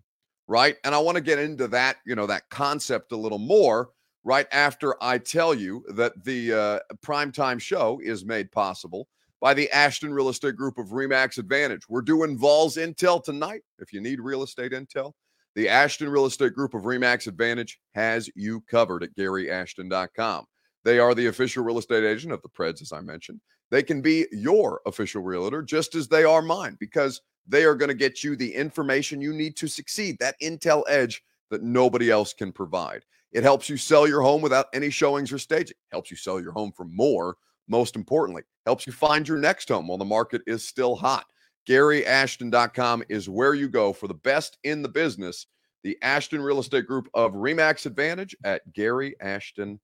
right? 0.47 0.77
And 0.85 0.95
I 0.95 0.99
want 0.99 1.17
to 1.17 1.23
get 1.23 1.39
into 1.39 1.67
that, 1.69 1.97
you 2.07 2.15
know, 2.15 2.27
that 2.27 2.49
concept 2.51 3.13
a 3.13 3.17
little 3.17 3.39
more 3.39 3.91
right 4.23 4.47
after 4.53 5.03
I 5.03 5.19
tell 5.19 5.55
you 5.55 5.85
that 5.95 6.25
the 6.25 6.53
uh, 6.53 6.79
primetime 7.05 7.61
show 7.61 8.01
is 8.03 8.25
made 8.25 8.53
possible 8.53 9.09
by 9.41 9.55
the 9.55 9.71
Ashton 9.71 10.13
Real 10.13 10.29
Estate 10.29 10.57
Group 10.57 10.79
of 10.79 10.89
Remax 10.89 11.39
Advantage. 11.39 11.89
We're 11.89 12.03
doing 12.03 12.39
Vols 12.39 12.77
Intel 12.77 13.23
tonight. 13.23 13.63
If 13.79 13.93
you 13.93 14.01
need 14.01 14.21
real 14.21 14.43
estate 14.43 14.73
intel, 14.73 15.13
the 15.55 15.69
Ashton 15.69 16.09
Real 16.09 16.27
Estate 16.27 16.55
Group 16.55 16.75
of 16.75 16.83
Remax 16.83 17.27
Advantage 17.27 17.79
has 17.95 18.31
you 18.35 18.63
covered 18.63 19.03
at 19.03 19.15
GaryAshton.com. 19.17 20.45
They 20.85 20.99
are 20.99 21.15
the 21.15 21.27
official 21.27 21.65
real 21.65 21.79
estate 21.79 22.05
agent 22.05 22.33
of 22.33 22.43
the 22.43 22.49
Preds, 22.49 22.81
as 22.81 22.93
I 22.93 23.01
mentioned. 23.01 23.41
They 23.71 23.83
can 23.83 24.01
be 24.01 24.27
your 24.31 24.81
official 24.87 25.23
realtor 25.23 25.63
just 25.63 25.95
as 25.95 26.09
they 26.09 26.25
are 26.25 26.43
mine 26.43 26.77
because 26.79 27.21
they 27.49 27.65
are 27.65 27.75
going 27.75 27.89
to 27.89 27.95
get 27.95 28.23
you 28.23 28.37
the 28.37 28.55
information 28.55 29.21
you 29.21 29.33
need 29.33 29.57
to 29.57 29.67
succeed, 29.67 30.17
that 30.21 30.37
intel 30.41 30.85
edge 30.89 31.23
that 31.51 31.63
nobody 31.63 32.11
else 32.11 32.33
can 32.33 32.53
provide. 32.53 33.03
It 33.33 33.43
helps 33.43 33.69
you 33.69 33.77
sell 33.77 34.07
your 34.07 34.23
home 34.23 34.43
without 34.43 34.67
any 34.73 34.91
showings 34.91 35.33
or 35.33 35.39
staging, 35.39 35.77
helps 35.91 36.11
you 36.11 36.17
sell 36.17 36.41
your 36.41 36.53
home 36.53 36.73
for 36.77 36.85
more. 36.85 37.37
Most 37.69 37.97
importantly, 37.97 38.43
helps 38.65 38.87
you 38.87 38.93
find 38.93 39.27
your 39.27 39.39
next 39.39 39.69
home 39.69 39.89
while 39.89 39.99
the 39.99 40.05
market 40.05 40.43
is 40.47 40.67
still 40.67 40.97
hot. 40.97 41.25
GaryAshton.com 41.69 43.03
is 43.09 43.29
where 43.29 43.55
you 43.55 43.69
go 43.69 43.93
for 43.93 44.09
the 44.09 44.15
best 44.15 44.59
in 44.65 44.83
the 44.83 44.89
business. 44.89 45.47
The 45.83 45.99
Ashton 46.03 46.41
Real 46.41 46.59
Estate 46.59 46.87
Group 46.87 47.09
of 47.15 47.33
Remax 47.33 47.87
Advantage 47.87 48.37
at 48.45 48.63
GaryAshton.com. 48.73 49.81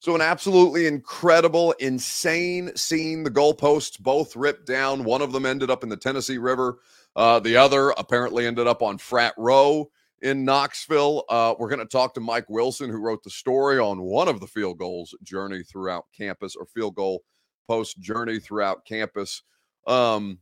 So, 0.00 0.14
an 0.14 0.20
absolutely 0.20 0.86
incredible, 0.86 1.72
insane 1.80 2.70
scene. 2.76 3.24
The 3.24 3.32
goalposts 3.32 3.98
both 3.98 4.36
ripped 4.36 4.64
down. 4.64 5.02
One 5.02 5.22
of 5.22 5.32
them 5.32 5.44
ended 5.44 5.70
up 5.70 5.82
in 5.82 5.88
the 5.88 5.96
Tennessee 5.96 6.38
River. 6.38 6.78
Uh, 7.16 7.40
the 7.40 7.56
other 7.56 7.90
apparently 7.90 8.46
ended 8.46 8.68
up 8.68 8.80
on 8.80 8.96
Frat 8.96 9.34
Row 9.36 9.90
in 10.22 10.44
Knoxville. 10.44 11.24
Uh, 11.28 11.54
we're 11.58 11.68
going 11.68 11.78
to 11.78 11.86
talk 11.86 12.14
to 12.14 12.20
Mike 12.20 12.48
Wilson, 12.48 12.90
who 12.90 12.98
wrote 12.98 13.22
the 13.22 13.30
story 13.30 13.78
on 13.78 14.00
one 14.00 14.28
of 14.28 14.40
the 14.40 14.46
field 14.46 14.78
goals 14.78 15.14
journey 15.22 15.62
throughout 15.62 16.04
campus 16.16 16.56
or 16.56 16.66
field 16.66 16.94
goal 16.94 17.22
post 17.68 18.00
journey 18.00 18.38
throughout 18.38 18.84
campus 18.84 19.42
um, 19.86 20.38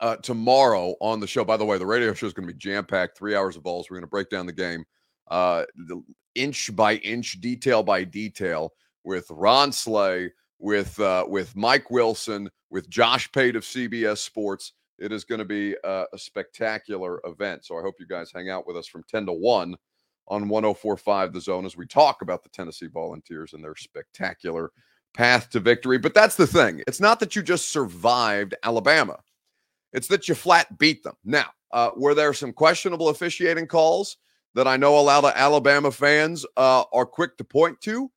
uh, 0.00 0.16
tomorrow 0.16 0.94
on 1.00 1.20
the 1.20 1.26
show. 1.26 1.44
By 1.44 1.56
the 1.56 1.64
way, 1.64 1.78
the 1.78 1.86
radio 1.86 2.14
show 2.14 2.26
is 2.26 2.32
going 2.32 2.46
to 2.46 2.54
be 2.54 2.58
jam 2.58 2.84
packed, 2.84 3.18
three 3.18 3.34
hours 3.34 3.56
of 3.56 3.62
balls. 3.62 3.90
We're 3.90 3.96
going 3.96 4.02
to 4.02 4.08
break 4.08 4.30
down 4.30 4.46
the 4.46 4.52
game 4.52 4.84
uh, 5.30 5.64
inch 6.34 6.74
by 6.74 6.96
inch, 6.96 7.40
detail 7.40 7.82
by 7.82 8.04
detail, 8.04 8.72
with 9.04 9.26
Ron 9.30 9.72
Slay, 9.72 10.32
with 10.58 10.98
uh, 11.00 11.24
with 11.28 11.54
Mike 11.56 11.90
Wilson, 11.90 12.48
with 12.70 12.88
Josh 12.88 13.30
Pate 13.32 13.56
of 13.56 13.64
CBS 13.64 14.18
Sports. 14.18 14.72
It 14.98 15.12
is 15.12 15.24
going 15.24 15.38
to 15.38 15.44
be 15.44 15.76
a, 15.84 16.04
a 16.12 16.18
spectacular 16.18 17.20
event. 17.24 17.64
So 17.64 17.78
I 17.78 17.82
hope 17.82 17.96
you 17.98 18.06
guys 18.06 18.30
hang 18.34 18.50
out 18.50 18.66
with 18.66 18.76
us 18.76 18.86
from 18.86 19.04
10 19.08 19.26
to 19.26 19.32
1 19.32 19.76
on 20.28 20.48
1045 20.48 21.32
The 21.32 21.40
Zone 21.40 21.64
as 21.64 21.76
we 21.76 21.86
talk 21.86 22.22
about 22.22 22.42
the 22.42 22.48
Tennessee 22.50 22.88
Volunteers 22.88 23.52
and 23.52 23.62
their 23.62 23.76
spectacular 23.76 24.70
path 25.14 25.50
to 25.50 25.60
victory. 25.60 25.98
But 25.98 26.14
that's 26.14 26.36
the 26.36 26.46
thing. 26.46 26.82
It's 26.86 27.00
not 27.00 27.20
that 27.20 27.34
you 27.34 27.42
just 27.42 27.72
survived 27.72 28.54
Alabama, 28.62 29.18
it's 29.92 30.08
that 30.08 30.28
you 30.28 30.34
flat 30.34 30.78
beat 30.78 31.02
them. 31.02 31.14
Now, 31.24 31.46
uh, 31.72 31.90
were 31.96 32.14
there 32.14 32.32
some 32.32 32.52
questionable 32.52 33.08
officiating 33.08 33.66
calls 33.66 34.18
that 34.54 34.66
I 34.66 34.76
know 34.76 34.98
a 34.98 35.00
lot 35.00 35.24
of 35.24 35.32
Alabama 35.34 35.90
fans 35.90 36.44
uh, 36.56 36.84
are 36.92 37.06
quick 37.06 37.36
to 37.38 37.44
point 37.44 37.80
to? 37.82 38.10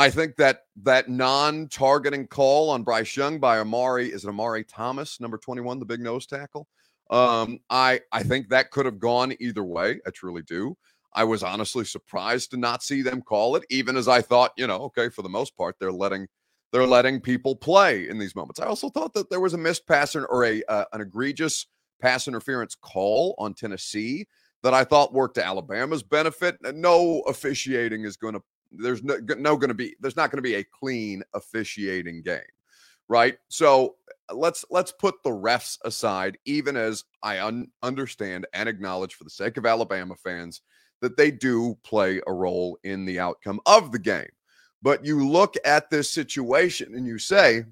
I 0.00 0.08
think 0.08 0.36
that 0.36 0.62
that 0.82 1.10
non-targeting 1.10 2.28
call 2.28 2.70
on 2.70 2.84
Bryce 2.84 3.14
Young 3.14 3.38
by 3.38 3.58
Omari 3.58 4.08
is 4.08 4.24
it 4.24 4.28
Omari 4.28 4.64
Thomas, 4.64 5.20
number 5.20 5.36
21, 5.36 5.78
the 5.78 5.84
big 5.84 6.00
nose 6.00 6.24
tackle. 6.24 6.66
Um, 7.10 7.58
I 7.68 8.00
I 8.10 8.22
think 8.22 8.48
that 8.48 8.70
could 8.70 8.86
have 8.86 8.98
gone 8.98 9.34
either 9.40 9.62
way. 9.62 10.00
I 10.06 10.10
truly 10.10 10.40
do. 10.40 10.74
I 11.12 11.24
was 11.24 11.42
honestly 11.42 11.84
surprised 11.84 12.50
to 12.52 12.56
not 12.56 12.82
see 12.82 13.02
them 13.02 13.20
call 13.20 13.56
it, 13.56 13.64
even 13.68 13.94
as 13.94 14.08
I 14.08 14.22
thought, 14.22 14.52
you 14.56 14.66
know, 14.66 14.76
okay, 14.84 15.10
for 15.10 15.20
the 15.20 15.28
most 15.28 15.54
part, 15.54 15.76
they're 15.78 15.92
letting 15.92 16.28
they're 16.72 16.86
letting 16.86 17.20
people 17.20 17.54
play 17.54 18.08
in 18.08 18.18
these 18.18 18.34
moments. 18.34 18.58
I 18.58 18.64
also 18.64 18.88
thought 18.88 19.12
that 19.12 19.28
there 19.28 19.40
was 19.40 19.52
a 19.52 19.58
missed 19.58 19.86
pass 19.86 20.16
or 20.16 20.44
a 20.46 20.62
uh, 20.64 20.86
an 20.94 21.02
egregious 21.02 21.66
pass 22.00 22.26
interference 22.26 22.74
call 22.74 23.34
on 23.36 23.52
Tennessee 23.52 24.26
that 24.62 24.72
I 24.72 24.82
thought 24.82 25.12
worked 25.12 25.34
to 25.34 25.44
Alabama's 25.44 26.02
benefit. 26.02 26.56
No 26.74 27.20
officiating 27.26 28.04
is 28.04 28.16
going 28.16 28.32
to 28.32 28.42
there's 28.72 29.02
no, 29.02 29.18
no 29.38 29.56
going 29.56 29.68
to 29.68 29.74
be 29.74 29.94
there's 30.00 30.16
not 30.16 30.30
going 30.30 30.38
to 30.38 30.42
be 30.42 30.56
a 30.56 30.64
clean 30.64 31.22
officiating 31.34 32.22
game, 32.22 32.40
right? 33.08 33.36
So 33.48 33.96
uh, 34.30 34.34
let's 34.34 34.64
let's 34.70 34.92
put 34.92 35.22
the 35.22 35.30
refs 35.30 35.78
aside, 35.84 36.38
even 36.44 36.76
as 36.76 37.04
I 37.22 37.40
un- 37.40 37.70
understand 37.82 38.46
and 38.52 38.68
acknowledge 38.68 39.14
for 39.14 39.24
the 39.24 39.30
sake 39.30 39.56
of 39.56 39.66
Alabama 39.66 40.14
fans 40.16 40.62
that 41.00 41.16
they 41.16 41.30
do 41.30 41.76
play 41.82 42.20
a 42.26 42.32
role 42.32 42.78
in 42.84 43.04
the 43.04 43.18
outcome 43.18 43.60
of 43.66 43.90
the 43.90 43.98
game. 43.98 44.28
But 44.82 45.04
you 45.04 45.26
look 45.26 45.56
at 45.64 45.90
this 45.90 46.10
situation 46.10 46.94
and 46.94 47.06
you 47.06 47.18
say, 47.18 47.64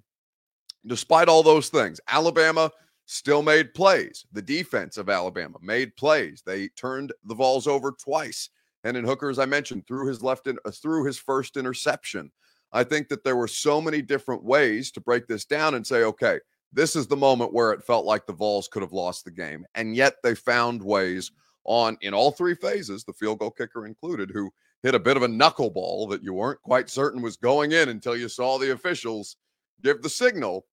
despite 0.86 1.28
all 1.28 1.42
those 1.42 1.68
things, 1.68 2.00
Alabama 2.08 2.70
still 3.06 3.42
made 3.42 3.72
plays. 3.72 4.26
The 4.32 4.42
defense 4.42 4.98
of 4.98 5.08
Alabama 5.08 5.58
made 5.62 5.96
plays. 5.96 6.42
They 6.44 6.68
turned 6.68 7.12
the 7.24 7.34
balls 7.34 7.66
over 7.66 7.92
twice. 7.92 8.50
Hendon 8.84 9.04
Hooker, 9.04 9.30
as 9.30 9.38
I 9.38 9.46
mentioned, 9.46 9.86
threw 9.86 10.06
his 10.06 10.22
left 10.22 10.46
in, 10.46 10.58
uh, 10.64 10.70
threw 10.70 11.04
his 11.04 11.18
first 11.18 11.56
interception. 11.56 12.30
I 12.72 12.84
think 12.84 13.08
that 13.08 13.24
there 13.24 13.36
were 13.36 13.48
so 13.48 13.80
many 13.80 14.02
different 14.02 14.44
ways 14.44 14.90
to 14.92 15.00
break 15.00 15.26
this 15.26 15.44
down 15.44 15.74
and 15.74 15.86
say, 15.86 16.04
okay, 16.04 16.38
this 16.72 16.96
is 16.96 17.06
the 17.06 17.16
moment 17.16 17.52
where 17.52 17.72
it 17.72 17.84
felt 17.84 18.04
like 18.04 18.26
the 18.26 18.32
Vols 18.32 18.68
could 18.68 18.82
have 18.82 18.92
lost 18.92 19.24
the 19.24 19.30
game. 19.30 19.64
And 19.74 19.96
yet 19.96 20.16
they 20.22 20.34
found 20.34 20.82
ways 20.82 21.30
on 21.64 21.96
in 22.02 22.14
all 22.14 22.30
three 22.30 22.54
phases, 22.54 23.04
the 23.04 23.12
field 23.12 23.38
goal 23.38 23.50
kicker 23.50 23.86
included, 23.86 24.30
who 24.30 24.50
hit 24.82 24.94
a 24.94 24.98
bit 24.98 25.16
of 25.16 25.22
a 25.22 25.28
knuckleball 25.28 26.08
that 26.10 26.22
you 26.22 26.34
weren't 26.34 26.62
quite 26.62 26.88
certain 26.88 27.22
was 27.22 27.36
going 27.36 27.72
in 27.72 27.88
until 27.88 28.16
you 28.16 28.28
saw 28.28 28.58
the 28.58 28.72
officials 28.72 29.36
give 29.82 30.02
the 30.02 30.08
signal. 30.08 30.66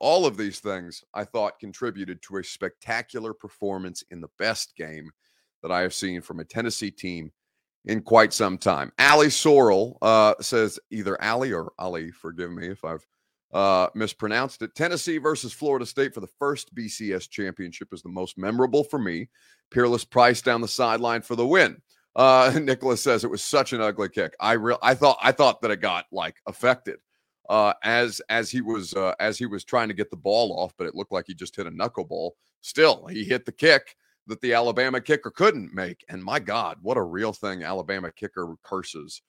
All 0.00 0.26
of 0.26 0.36
these 0.36 0.60
things 0.60 1.02
I 1.14 1.24
thought 1.24 1.58
contributed 1.58 2.20
to 2.22 2.36
a 2.36 2.44
spectacular 2.44 3.32
performance 3.32 4.02
in 4.10 4.20
the 4.20 4.30
best 4.38 4.76
game 4.76 5.10
that 5.64 5.72
I 5.72 5.80
have 5.80 5.94
seen 5.94 6.20
from 6.20 6.40
a 6.40 6.44
Tennessee 6.44 6.90
team 6.90 7.32
in 7.86 8.02
quite 8.02 8.34
some 8.34 8.58
time. 8.58 8.92
Ali 8.98 9.28
Sorrell 9.28 9.96
uh, 10.02 10.34
says 10.40 10.78
either 10.90 11.20
Ali 11.22 11.54
or 11.54 11.72
Ali, 11.78 12.10
forgive 12.10 12.52
me 12.52 12.68
if 12.68 12.84
I've 12.84 13.04
uh, 13.54 13.88
mispronounced 13.94 14.60
it. 14.60 14.74
Tennessee 14.74 15.16
versus 15.16 15.54
Florida 15.54 15.86
State 15.86 16.12
for 16.12 16.20
the 16.20 16.28
first 16.38 16.74
BCS 16.74 17.30
championship 17.30 17.94
is 17.94 18.02
the 18.02 18.10
most 18.10 18.36
memorable 18.36 18.84
for 18.84 18.98
me. 18.98 19.30
Peerless 19.70 20.04
Price 20.04 20.42
down 20.42 20.60
the 20.60 20.68
sideline 20.68 21.22
for 21.22 21.34
the 21.34 21.46
win. 21.46 21.80
Uh, 22.14 22.52
Nicholas 22.60 23.02
says 23.02 23.24
it 23.24 23.30
was 23.30 23.42
such 23.42 23.72
an 23.72 23.80
ugly 23.80 24.10
kick. 24.10 24.34
I 24.40 24.52
real 24.52 24.78
I 24.82 24.94
thought 24.94 25.16
I 25.22 25.32
thought 25.32 25.62
that 25.62 25.70
it 25.70 25.80
got 25.80 26.04
like 26.12 26.36
affected 26.46 26.98
uh, 27.48 27.72
as 27.82 28.20
as 28.28 28.50
he 28.50 28.60
was 28.60 28.92
uh, 28.92 29.14
as 29.18 29.38
he 29.38 29.46
was 29.46 29.64
trying 29.64 29.88
to 29.88 29.94
get 29.94 30.10
the 30.10 30.16
ball 30.16 30.52
off, 30.58 30.74
but 30.76 30.86
it 30.86 30.94
looked 30.94 31.12
like 31.12 31.24
he 31.26 31.34
just 31.34 31.56
hit 31.56 31.66
a 31.66 31.70
knuckleball. 31.70 32.32
Still, 32.60 33.06
he 33.06 33.24
hit 33.24 33.46
the 33.46 33.52
kick 33.52 33.96
that 34.26 34.40
the 34.40 34.54
Alabama 34.54 35.00
kicker 35.00 35.30
couldn't 35.30 35.74
make. 35.74 36.04
And 36.08 36.22
my 36.22 36.38
God, 36.38 36.78
what 36.82 36.96
a 36.96 37.02
real 37.02 37.32
thing 37.32 37.62
Alabama 37.62 38.10
kicker 38.10 38.54
curses 38.62 39.22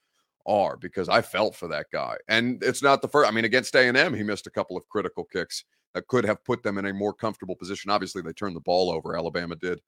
are 0.48 0.78
because 0.78 1.10
I 1.10 1.22
felt 1.22 1.56
for 1.56 1.68
that 1.68 1.88
guy. 1.92 2.16
And 2.28 2.64
it's 2.64 2.84
not 2.84 3.02
the 3.02 3.08
first. 3.08 3.30
I 3.30 3.34
mean, 3.34 3.46
against 3.46 3.76
A&M, 3.76 4.14
he 4.14 4.24
missed 4.24 4.48
a 4.48 4.52
couple 4.52 4.78
of 4.78 4.88
critical 4.90 5.26
kicks 5.26 5.66
that 5.94 6.08
could 6.08 6.26
have 6.26 6.44
put 6.46 6.64
them 6.64 6.78
in 6.78 6.86
a 6.86 6.94
more 6.94 7.14
comfortable 7.14 7.56
position. 7.56 7.92
Obviously, 7.92 8.22
they 8.22 8.34
turned 8.34 8.56
the 8.56 8.62
ball 8.62 8.92
over. 8.92 9.18
Alabama 9.18 9.56
did 9.56 9.82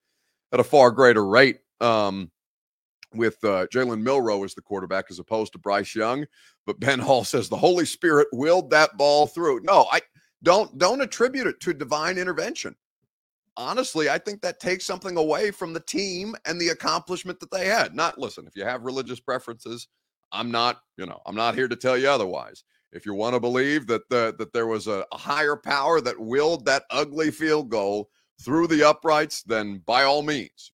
at 0.52 0.60
a 0.60 0.64
far 0.64 0.92
greater 0.92 1.26
rate. 1.26 1.60
Um, 1.80 2.32
with 3.14 3.42
uh, 3.44 3.68
Jalen 3.68 4.02
Milroe 4.02 4.44
as 4.44 4.54
the 4.54 4.62
quarterback 4.62 5.06
as 5.10 5.20
opposed 5.20 5.54
to 5.54 5.60
Bryce 5.60 5.96
Young. 5.96 6.26
But 6.66 6.80
Ben 6.80 7.00
Hall 7.00 7.24
says 7.24 7.50
the 7.50 7.58
Holy 7.58 7.86
Spirit 7.86 8.28
willed 8.34 8.70
that 8.72 8.98
ball 8.98 9.28
through. 9.28 9.62
No, 9.64 9.88
I 9.92 10.02
don't 10.44 10.78
don't 10.78 11.02
attribute 11.02 11.48
it 11.48 11.60
to 11.62 11.74
divine 11.74 12.18
intervention. 12.18 12.76
Honestly, 13.58 14.08
I 14.08 14.20
think 14.20 14.42
that 14.42 14.60
takes 14.60 14.86
something 14.86 15.18
away 15.18 15.50
from 15.50 15.74
the 15.74 15.80
team 15.80 16.36
and 16.46 16.62
the 16.62 16.70
accomplishment 16.70 17.40
that 17.40 17.50
they 17.52 17.66
had. 17.66 17.96
Not 17.96 18.20
listen, 18.20 18.46
if 18.46 18.56
you 18.56 18.64
have 18.64 18.84
religious 18.84 19.20
preferences, 19.20 19.88
I'm 20.32 20.52
not, 20.52 20.82
you 20.96 21.08
know, 21.08 21.20
I'm 21.26 21.36
not 21.36 21.56
here 21.56 21.68
to 21.68 21.76
tell 21.76 21.98
you 21.98 22.08
otherwise. 22.08 22.64
If 22.92 23.06
you 23.06 23.16
want 23.16 23.34
to 23.34 23.40
believe 23.40 23.88
that 23.88 24.08
the, 24.10 24.36
that 24.38 24.54
there 24.54 24.68
was 24.68 24.88
a, 24.88 25.06
a 25.12 25.18
higher 25.18 25.56
power 25.56 26.00
that 26.02 26.20
willed 26.20 26.66
that 26.66 26.84
ugly 26.92 27.32
field 27.32 27.70
goal 27.70 28.10
through 28.42 28.68
the 28.68 28.84
uprights, 28.84 29.42
then 29.44 29.82
by 29.86 30.04
all 30.04 30.22
means, 30.22 30.72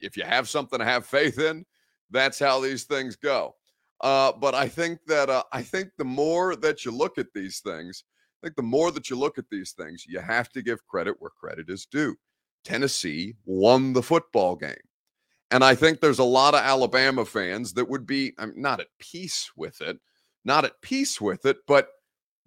if 0.00 0.16
you 0.16 0.24
have 0.24 0.48
something 0.48 0.78
to 0.78 0.84
have 0.84 1.06
faith 1.06 1.38
in, 1.38 1.64
that's 2.10 2.38
how 2.38 2.60
these 2.60 2.84
things 2.84 3.16
go. 3.16 3.54
Uh, 4.00 4.32
but 4.32 4.54
I 4.54 4.68
think 4.68 4.98
that 5.06 5.30
uh, 5.30 5.44
I 5.52 5.62
think 5.62 5.90
the 5.96 6.04
more 6.04 6.56
that 6.56 6.84
you 6.84 6.90
look 6.90 7.16
at 7.16 7.32
these 7.34 7.60
things, 7.60 8.04
Think 8.44 8.56
the 8.56 8.62
more 8.62 8.90
that 8.92 9.08
you 9.08 9.16
look 9.16 9.38
at 9.38 9.48
these 9.50 9.72
things, 9.72 10.04
you 10.06 10.20
have 10.20 10.50
to 10.50 10.62
give 10.62 10.86
credit 10.86 11.16
where 11.18 11.30
credit 11.30 11.70
is 11.70 11.86
due. 11.86 12.14
Tennessee 12.64 13.34
won 13.44 13.92
the 13.92 14.02
football 14.02 14.54
game. 14.54 14.76
And 15.50 15.64
I 15.64 15.74
think 15.74 16.00
there's 16.00 16.18
a 16.18 16.24
lot 16.24 16.54
of 16.54 16.60
Alabama 16.60 17.24
fans 17.24 17.72
that 17.74 17.88
would 17.88 18.06
be 18.06 18.34
I 18.38 18.46
mean, 18.46 18.60
not 18.60 18.80
at 18.80 18.88
peace 18.98 19.50
with 19.56 19.80
it, 19.80 19.98
not 20.44 20.64
at 20.64 20.80
peace 20.82 21.20
with 21.20 21.46
it, 21.46 21.56
but 21.66 21.88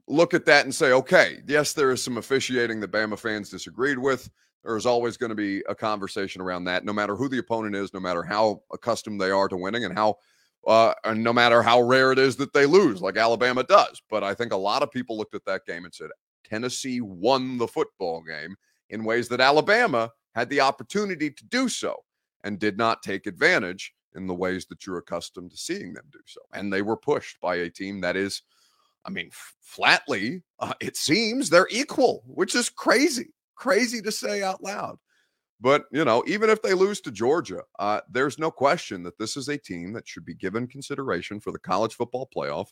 look 0.08 0.34
at 0.34 0.46
that 0.46 0.66
and 0.66 0.74
say, 0.74 0.92
okay, 0.92 1.40
yes, 1.48 1.74
there 1.74 1.92
is 1.92 2.04
some 2.04 2.18
officiating 2.18 2.80
that 2.80 2.92
Bama 2.92 3.18
fans 3.18 3.50
disagreed 3.50 3.98
with 3.98 4.30
there's 4.68 4.86
always 4.86 5.18
going 5.18 5.30
to 5.30 5.36
be 5.36 5.64
a 5.70 5.76
conversation 5.76 6.42
around 6.42 6.66
that, 6.66 6.84
no 6.84 6.94
matter 6.94 7.16
who 7.16 7.30
the 7.30 7.38
opponent 7.38 7.76
is, 7.76 7.94
no 7.94 8.00
matter 8.00 8.22
how 8.22 8.62
accustomed 8.74 9.20
they 9.20 9.32
are 9.32 9.48
to 9.48 9.56
winning, 9.56 9.86
and 9.86 9.94
how, 9.94 10.18
uh, 10.68 10.94
and 11.04 11.24
no 11.24 11.34
matter 11.34 11.64
how 11.64 11.82
rare 11.82 12.12
it 12.12 12.20
is 12.20 12.36
that 12.36 12.54
they 12.54 12.66
lose, 12.66 13.02
like 13.02 13.18
Alabama 13.18 13.64
does. 13.64 14.02
But 14.10 14.24
I 14.24 14.34
think 14.34 14.52
a 14.52 14.58
lot 14.58 14.84
of 14.84 14.92
people 14.92 15.18
looked 15.18 15.36
at 15.36 15.46
that 15.46 15.66
game 15.66 15.86
and 15.86 15.94
said 15.94 16.10
Tennessee 16.44 17.02
won 17.02 17.58
the 17.58 17.68
football 17.68 18.22
game 18.22 18.56
in 18.90 19.04
ways 19.04 19.28
that 19.30 19.42
Alabama 19.42 20.12
had 20.36 20.50
the 20.50 20.62
opportunity 20.62 21.32
to 21.32 21.46
do 21.46 21.68
so 21.68 21.96
and 22.44 22.60
did 22.60 22.78
not 22.78 23.02
take 23.02 23.26
advantage 23.26 23.94
in 24.16 24.28
the 24.28 24.34
ways 24.34 24.66
that 24.68 24.86
you're 24.86 24.98
accustomed 24.98 25.52
to 25.52 25.58
seeing 25.58 25.94
them 25.94 26.06
do 26.12 26.20
so. 26.26 26.42
And 26.54 26.72
they 26.72 26.82
were 26.82 26.98
pushed 26.98 27.40
by 27.42 27.56
a 27.56 27.70
team 27.70 28.02
that 28.02 28.16
is, 28.16 28.44
I 29.06 29.10
mean, 29.10 29.30
flatly, 29.62 30.44
uh, 30.60 30.74
it 30.80 30.98
seems 30.98 31.50
they're 31.50 31.68
equal, 31.72 32.24
which 32.28 32.56
is 32.56 32.70
crazy 32.70 33.34
crazy 33.58 34.02
to 34.04 34.12
say 34.12 34.42
out 34.44 34.64
loud. 34.64 34.98
But, 35.60 35.86
you 35.92 36.06
know, 36.06 36.24
even 36.28 36.50
if 36.50 36.62
they 36.62 36.74
lose 36.74 37.02
to 37.02 37.12
Georgia, 37.12 37.64
uh, 37.80 38.02
there's 38.10 38.38
no 38.38 38.52
question 38.52 39.04
that 39.04 39.18
this 39.18 39.36
is 39.36 39.50
a 39.50 39.58
team 39.58 39.92
that 39.94 40.08
should 40.08 40.26
be 40.26 40.36
given 40.36 40.68
consideration 40.68 41.40
for 41.40 41.52
the 41.52 41.60
college 41.60 41.96
football 41.96 42.30
playoff. 42.36 42.68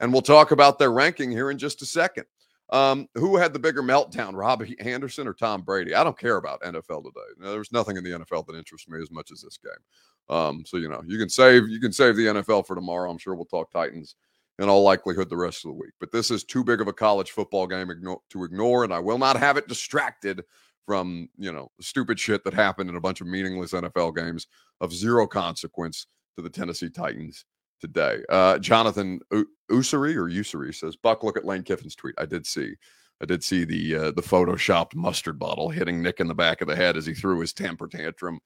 And 0.00 0.12
we'll 0.12 0.22
talk 0.22 0.50
about 0.50 0.78
their 0.78 0.92
ranking 0.92 1.30
here 1.30 1.50
in 1.50 1.56
just 1.56 1.80
a 1.80 1.86
second. 1.86 2.26
Um, 2.70 3.08
who 3.14 3.36
had 3.36 3.52
the 3.52 3.58
bigger 3.58 3.82
meltdown, 3.82 4.34
Robbie 4.34 4.76
Anderson 4.80 5.28
or 5.28 5.32
Tom 5.32 5.62
Brady? 5.62 5.94
I 5.94 6.02
don't 6.02 6.18
care 6.18 6.36
about 6.36 6.62
NFL 6.62 7.04
today. 7.04 7.50
There's 7.52 7.72
nothing 7.72 7.96
in 7.96 8.04
the 8.04 8.10
NFL 8.10 8.46
that 8.46 8.56
interests 8.56 8.88
me 8.88 9.00
as 9.00 9.10
much 9.10 9.30
as 9.30 9.40
this 9.40 9.58
game. 9.58 10.36
Um, 10.36 10.64
so 10.66 10.76
you 10.76 10.88
know, 10.88 11.00
you 11.06 11.18
can 11.18 11.28
save 11.28 11.68
you 11.68 11.78
can 11.78 11.92
save 11.92 12.16
the 12.16 12.26
NFL 12.26 12.66
for 12.66 12.74
tomorrow. 12.74 13.08
I'm 13.08 13.18
sure 13.18 13.36
we'll 13.36 13.44
talk 13.44 13.70
Titans 13.70 14.16
in 14.58 14.68
all 14.68 14.82
likelihood 14.82 15.30
the 15.30 15.36
rest 15.36 15.64
of 15.64 15.70
the 15.70 15.76
week. 15.76 15.92
But 16.00 16.10
this 16.10 16.30
is 16.30 16.42
too 16.42 16.64
big 16.64 16.80
of 16.80 16.88
a 16.88 16.92
college 16.92 17.30
football 17.30 17.66
game 17.66 17.88
to 18.30 18.44
ignore, 18.44 18.82
and 18.82 18.92
I 18.92 18.98
will 18.98 19.18
not 19.18 19.36
have 19.36 19.56
it 19.56 19.68
distracted 19.68 20.42
from 20.86 21.28
you 21.36 21.52
know 21.52 21.68
stupid 21.80 22.18
shit 22.18 22.44
that 22.44 22.54
happened 22.54 22.88
in 22.88 22.96
a 22.96 23.00
bunch 23.00 23.20
of 23.20 23.26
meaningless 23.26 23.72
NFL 23.72 24.16
games 24.16 24.46
of 24.80 24.92
zero 24.92 25.26
consequence 25.26 26.06
to 26.36 26.42
the 26.42 26.50
Tennessee 26.50 26.88
Titans 26.88 27.44
today. 27.80 28.22
Uh, 28.28 28.58
Jonathan 28.58 29.20
U- 29.32 29.48
Usuri 29.70 30.14
or 30.14 30.30
Usuri 30.30 30.74
says, 30.74 30.96
"Buck, 30.96 31.22
look 31.22 31.36
at 31.36 31.44
Lane 31.44 31.62
Kiffin's 31.62 31.96
tweet. 31.96 32.14
I 32.18 32.24
did 32.26 32.46
see." 32.46 32.74
I 33.18 33.24
did 33.24 33.42
see 33.42 33.64
the 33.64 33.96
uh, 33.96 34.10
the 34.10 34.20
photoshopped 34.20 34.94
mustard 34.94 35.38
bottle 35.38 35.70
hitting 35.70 36.02
Nick 36.02 36.20
in 36.20 36.28
the 36.28 36.34
back 36.34 36.60
of 36.60 36.68
the 36.68 36.76
head 36.76 36.98
as 36.98 37.06
he 37.06 37.14
threw 37.14 37.40
his 37.40 37.54
temper 37.54 37.88
tantrum 37.88 38.40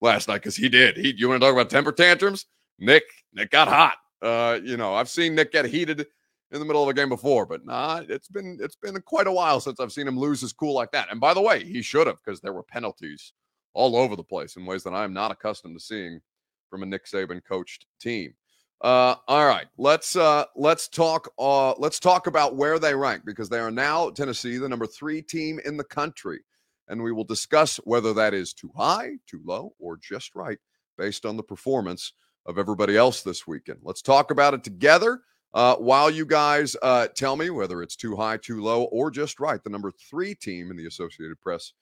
last 0.00 0.28
night 0.28 0.38
because 0.38 0.54
he 0.54 0.68
did. 0.68 0.96
He, 0.96 1.12
you 1.16 1.28
want 1.28 1.40
to 1.40 1.46
talk 1.46 1.54
about 1.54 1.70
temper 1.70 1.90
tantrums? 1.90 2.46
Nick, 2.78 3.02
Nick 3.32 3.50
got 3.50 3.66
hot. 3.66 3.96
Uh, 4.22 4.60
you 4.62 4.76
know, 4.76 4.94
I've 4.94 5.08
seen 5.08 5.34
Nick 5.34 5.50
get 5.50 5.64
heated 5.64 6.06
in 6.52 6.60
the 6.60 6.66
middle 6.66 6.82
of 6.82 6.88
a 6.88 6.94
game 6.94 7.08
before, 7.08 7.46
but 7.46 7.64
nah, 7.64 8.02
it's 8.08 8.28
been 8.28 8.58
it's 8.60 8.76
been 8.76 9.00
quite 9.00 9.26
a 9.26 9.32
while 9.32 9.58
since 9.58 9.80
I've 9.80 9.92
seen 9.92 10.06
him 10.06 10.18
lose 10.18 10.42
his 10.42 10.52
cool 10.52 10.74
like 10.74 10.92
that. 10.92 11.08
And 11.10 11.18
by 11.18 11.32
the 11.32 11.40
way, 11.40 11.64
he 11.64 11.80
should 11.80 12.06
have 12.06 12.18
because 12.24 12.40
there 12.40 12.52
were 12.52 12.62
penalties 12.62 13.32
all 13.74 13.96
over 13.96 14.14
the 14.14 14.22
place 14.22 14.56
in 14.56 14.66
ways 14.66 14.82
that 14.84 14.92
I 14.92 15.04
am 15.04 15.14
not 15.14 15.32
accustomed 15.32 15.76
to 15.78 15.84
seeing 15.84 16.20
from 16.68 16.82
a 16.82 16.86
Nick 16.86 17.06
Saban 17.06 17.42
coached 17.42 17.86
team. 17.98 18.34
Uh, 18.82 19.14
all 19.28 19.46
right, 19.46 19.66
let's 19.78 20.14
uh, 20.14 20.44
let's 20.54 20.88
talk. 20.88 21.32
Uh, 21.38 21.72
let's 21.78 21.98
talk 21.98 22.26
about 22.26 22.56
where 22.56 22.78
they 22.78 22.94
rank 22.94 23.22
because 23.24 23.48
they 23.48 23.58
are 23.58 23.70
now 23.70 24.10
Tennessee, 24.10 24.58
the 24.58 24.68
number 24.68 24.86
three 24.86 25.22
team 25.22 25.58
in 25.64 25.78
the 25.78 25.84
country, 25.84 26.40
and 26.88 27.02
we 27.02 27.12
will 27.12 27.24
discuss 27.24 27.76
whether 27.84 28.12
that 28.12 28.34
is 28.34 28.52
too 28.52 28.70
high, 28.76 29.12
too 29.26 29.40
low, 29.44 29.72
or 29.78 29.96
just 29.96 30.34
right 30.34 30.58
based 30.98 31.24
on 31.24 31.36
the 31.38 31.42
performance 31.42 32.12
of 32.44 32.58
everybody 32.58 32.96
else 32.96 33.22
this 33.22 33.46
weekend. 33.46 33.78
Let's 33.82 34.02
talk 34.02 34.30
about 34.30 34.52
it 34.52 34.64
together 34.64 35.20
uh, 35.54 35.76
while 35.76 36.10
you 36.10 36.24
guys 36.24 36.76
uh, 36.82 37.08
tell 37.08 37.36
me 37.36 37.50
whether 37.50 37.82
it's 37.82 37.96
too 37.96 38.16
high, 38.16 38.36
too 38.36 38.62
low, 38.62 38.84
or 38.84 39.10
just 39.10 39.40
right. 39.40 39.62
The 39.62 39.70
number 39.70 39.90
three 39.90 40.34
team 40.34 40.70
in 40.70 40.76
the 40.76 40.86
Associated 40.86 41.40
Press 41.40 41.72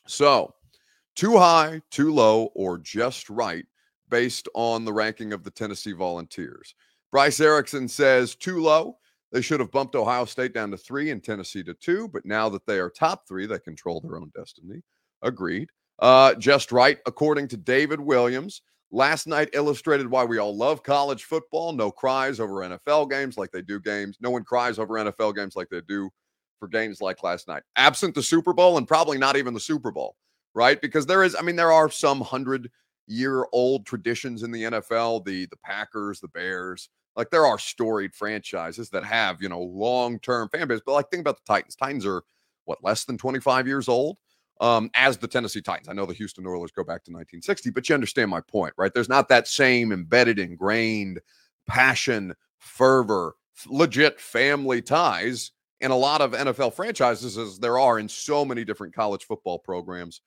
So, 0.06 0.54
too 1.16 1.38
high, 1.38 1.80
too 1.90 2.12
low, 2.12 2.50
or 2.54 2.78
just 2.78 3.28
right 3.30 3.64
based 4.08 4.48
on 4.54 4.84
the 4.84 4.92
ranking 4.92 5.32
of 5.32 5.42
the 5.42 5.50
Tennessee 5.50 5.92
Volunteers. 5.92 6.74
Bryce 7.10 7.40
Erickson 7.40 7.88
says 7.88 8.34
too 8.34 8.60
low. 8.60 8.98
They 9.32 9.40
should 9.40 9.60
have 9.60 9.72
bumped 9.72 9.96
Ohio 9.96 10.24
State 10.24 10.54
down 10.54 10.70
to 10.70 10.76
three 10.76 11.10
and 11.10 11.22
Tennessee 11.22 11.64
to 11.64 11.74
two, 11.74 12.08
but 12.08 12.24
now 12.24 12.48
that 12.48 12.66
they 12.66 12.78
are 12.78 12.90
top 12.90 13.26
three, 13.26 13.46
they 13.46 13.58
control 13.58 14.00
their 14.00 14.16
own 14.16 14.30
destiny. 14.36 14.82
Agreed. 15.22 15.70
Uh, 15.98 16.34
just 16.34 16.72
right, 16.72 16.98
according 17.06 17.48
to 17.48 17.56
David 17.56 18.00
Williams. 18.00 18.62
Last 18.90 19.26
night 19.26 19.48
illustrated 19.52 20.08
why 20.08 20.24
we 20.24 20.38
all 20.38 20.56
love 20.56 20.84
college 20.84 21.24
football. 21.24 21.72
No 21.72 21.90
cries 21.90 22.38
over 22.38 22.60
NFL 22.60 23.10
games 23.10 23.36
like 23.36 23.50
they 23.50 23.62
do 23.62 23.80
games. 23.80 24.18
No 24.20 24.30
one 24.30 24.44
cries 24.44 24.78
over 24.78 24.94
NFL 24.94 25.34
games 25.34 25.56
like 25.56 25.68
they 25.68 25.80
do 25.88 26.10
for 26.60 26.68
games 26.68 27.00
like 27.00 27.22
last 27.24 27.48
night. 27.48 27.62
Absent 27.76 28.14
the 28.14 28.22
Super 28.22 28.52
Bowl 28.52 28.78
and 28.78 28.86
probably 28.86 29.18
not 29.18 29.36
even 29.36 29.52
the 29.52 29.58
Super 29.58 29.90
Bowl, 29.90 30.14
right? 30.54 30.80
Because 30.80 31.06
there 31.06 31.24
is, 31.24 31.34
I 31.34 31.42
mean, 31.42 31.56
there 31.56 31.72
are 31.72 31.90
some 31.90 32.20
hundred 32.20 32.70
year 33.06 33.46
old 33.52 33.86
traditions 33.86 34.42
in 34.42 34.50
the 34.50 34.64
NFL, 34.64 35.24
the 35.24 35.46
the 35.46 35.56
Packers, 35.56 36.20
the 36.20 36.28
Bears. 36.28 36.88
Like 37.16 37.30
there 37.30 37.46
are 37.46 37.58
storied 37.58 38.14
franchises 38.14 38.90
that 38.90 39.04
have, 39.04 39.40
you 39.40 39.48
know, 39.48 39.60
long-term 39.60 40.48
fan 40.48 40.66
base. 40.66 40.80
But 40.84 40.92
like 40.92 41.10
think 41.10 41.20
about 41.20 41.36
the 41.36 41.44
Titans. 41.46 41.76
Titans 41.76 42.04
are 42.06 42.24
what, 42.64 42.82
less 42.82 43.04
than 43.04 43.18
25 43.18 43.66
years 43.66 43.88
old? 43.88 44.18
Um, 44.60 44.90
as 44.94 45.18
the 45.18 45.26
Tennessee 45.26 45.60
Titans. 45.60 45.88
I 45.88 45.92
know 45.92 46.06
the 46.06 46.14
Houston 46.14 46.46
Oilers 46.46 46.70
go 46.70 46.84
back 46.84 47.04
to 47.04 47.10
1960, 47.10 47.70
but 47.70 47.88
you 47.88 47.94
understand 47.94 48.30
my 48.30 48.40
point, 48.40 48.72
right? 48.76 48.92
There's 48.94 49.08
not 49.08 49.28
that 49.28 49.48
same 49.48 49.90
embedded, 49.90 50.38
ingrained 50.38 51.20
passion, 51.66 52.34
fervor, 52.58 53.34
legit 53.66 54.20
family 54.20 54.80
ties 54.80 55.50
in 55.80 55.90
a 55.90 55.96
lot 55.96 56.20
of 56.20 56.32
NFL 56.32 56.72
franchises 56.72 57.36
as 57.36 57.58
there 57.58 57.78
are 57.78 57.98
in 57.98 58.08
so 58.08 58.44
many 58.44 58.64
different 58.64 58.94
college 58.94 59.24
football 59.24 59.58
programs 59.58 60.20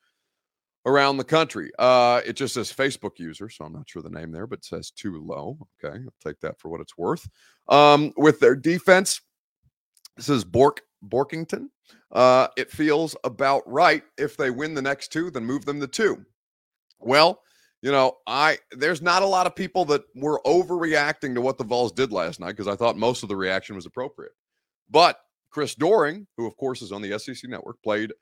around 0.87 1.17
the 1.17 1.23
country. 1.23 1.69
Uh, 1.77 2.21
it 2.25 2.33
just 2.33 2.53
says 2.55 2.71
Facebook 2.73 3.19
user, 3.19 3.49
so 3.49 3.65
I'm 3.65 3.73
not 3.73 3.87
sure 3.87 4.01
the 4.01 4.09
name 4.09 4.31
there, 4.31 4.47
but 4.47 4.59
it 4.59 4.65
says 4.65 4.89
too 4.89 5.21
low. 5.23 5.57
Okay, 5.83 5.97
I'll 5.97 6.13
take 6.23 6.39
that 6.39 6.59
for 6.59 6.69
what 6.69 6.81
it's 6.81 6.97
worth. 6.97 7.29
Um, 7.67 8.13
with 8.15 8.39
their 8.39 8.55
defense, 8.55 9.21
this 10.15 10.29
is 10.29 10.45
Bork 10.45 10.81
Borkington. 11.05 11.67
Uh, 12.11 12.47
it 12.55 12.71
feels 12.71 13.15
about 13.25 13.63
right. 13.67 14.03
If 14.17 14.37
they 14.37 14.49
win 14.49 14.73
the 14.73 14.81
next 14.81 15.11
two, 15.11 15.29
then 15.29 15.45
move 15.45 15.65
them 15.65 15.81
to 15.81 15.87
two. 15.87 16.25
Well, 16.99 17.41
you 17.81 17.91
know, 17.91 18.13
I 18.25 18.57
there's 18.71 19.01
not 19.01 19.21
a 19.21 19.27
lot 19.27 19.45
of 19.45 19.55
people 19.55 19.85
that 19.85 20.03
were 20.15 20.41
overreacting 20.45 21.35
to 21.35 21.41
what 21.41 21.57
the 21.57 21.65
Vols 21.65 21.91
did 21.91 22.11
last 22.11 22.39
night 22.39 22.55
because 22.55 22.67
I 22.67 22.75
thought 22.75 22.97
most 22.97 23.23
of 23.23 23.29
the 23.29 23.35
reaction 23.35 23.75
was 23.75 23.85
appropriate. 23.85 24.31
But 24.89 25.19
Chris 25.51 25.75
Doering, 25.75 26.27
who 26.37 26.47
of 26.47 26.55
course 26.55 26.81
is 26.81 26.93
on 26.93 27.01
the 27.01 27.19
SEC 27.19 27.49
network, 27.49 27.81
played 27.83 28.13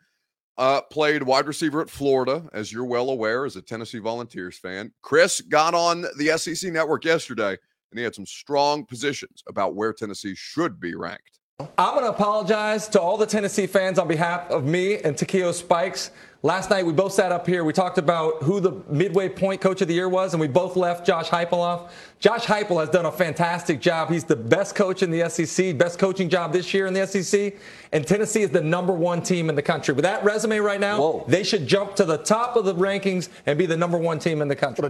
uh, 0.57 0.81
played 0.81 1.23
wide 1.23 1.47
receiver 1.47 1.81
at 1.81 1.89
Florida, 1.89 2.47
as 2.53 2.71
you're 2.71 2.85
well 2.85 3.09
aware, 3.09 3.45
as 3.45 3.55
a 3.55 3.61
Tennessee 3.61 3.99
Volunteers 3.99 4.57
fan. 4.57 4.91
Chris 5.01 5.41
got 5.41 5.73
on 5.73 6.05
the 6.17 6.37
SEC 6.37 6.71
network 6.71 7.05
yesterday, 7.05 7.49
and 7.51 7.97
he 7.97 8.03
had 8.03 8.15
some 8.15 8.25
strong 8.25 8.85
positions 8.85 9.43
about 9.47 9.75
where 9.75 9.93
Tennessee 9.93 10.35
should 10.35 10.79
be 10.79 10.95
ranked. 10.95 11.39
I'm 11.77 11.93
going 11.93 12.03
to 12.03 12.09
apologize 12.09 12.89
to 12.89 13.01
all 13.01 13.15
the 13.15 13.25
Tennessee 13.25 13.65
fans 13.65 13.97
on 13.97 14.09
behalf 14.09 14.49
of 14.49 14.65
me 14.65 14.97
and 14.97 15.17
Takeo 15.17 15.53
Spikes. 15.53 16.11
Last 16.43 16.69
night 16.69 16.85
we 16.85 16.91
both 16.91 17.13
sat 17.13 17.31
up 17.31 17.47
here. 17.47 17.63
We 17.63 17.71
talked 17.71 17.97
about 17.97 18.43
who 18.43 18.59
the 18.59 18.83
midway 18.89 19.29
point 19.29 19.61
coach 19.61 19.81
of 19.81 19.87
the 19.87 19.93
year 19.93 20.09
was, 20.09 20.33
and 20.33 20.41
we 20.41 20.47
both 20.47 20.75
left 20.75 21.05
Josh 21.05 21.29
Heupel 21.29 21.53
off. 21.53 21.93
Josh 22.19 22.45
Heupel 22.45 22.79
has 22.81 22.89
done 22.89 23.05
a 23.05 23.11
fantastic 23.11 23.79
job. 23.79 24.09
He's 24.09 24.25
the 24.25 24.35
best 24.35 24.75
coach 24.75 25.01
in 25.01 25.11
the 25.11 25.29
SEC, 25.29 25.77
best 25.77 25.97
coaching 25.97 26.29
job 26.29 26.51
this 26.51 26.73
year 26.73 26.87
in 26.87 26.93
the 26.93 27.07
SEC, 27.07 27.55
and 27.93 28.05
Tennessee 28.05 28.41
is 28.41 28.51
the 28.51 28.61
number 28.61 28.93
one 28.93 29.21
team 29.21 29.49
in 29.49 29.55
the 29.55 29.61
country. 29.61 29.93
With 29.93 30.03
that 30.03 30.23
resume 30.23 30.59
right 30.59 30.79
now, 30.79 30.99
Whoa. 30.99 31.25
they 31.27 31.43
should 31.43 31.67
jump 31.67 31.95
to 31.95 32.05
the 32.05 32.17
top 32.17 32.57
of 32.57 32.65
the 32.65 32.75
rankings 32.75 33.29
and 33.45 33.57
be 33.57 33.65
the 33.65 33.77
number 33.77 33.97
one 33.97 34.19
team 34.19 34.41
in 34.41 34.49
the 34.49 34.55
country. 34.57 34.89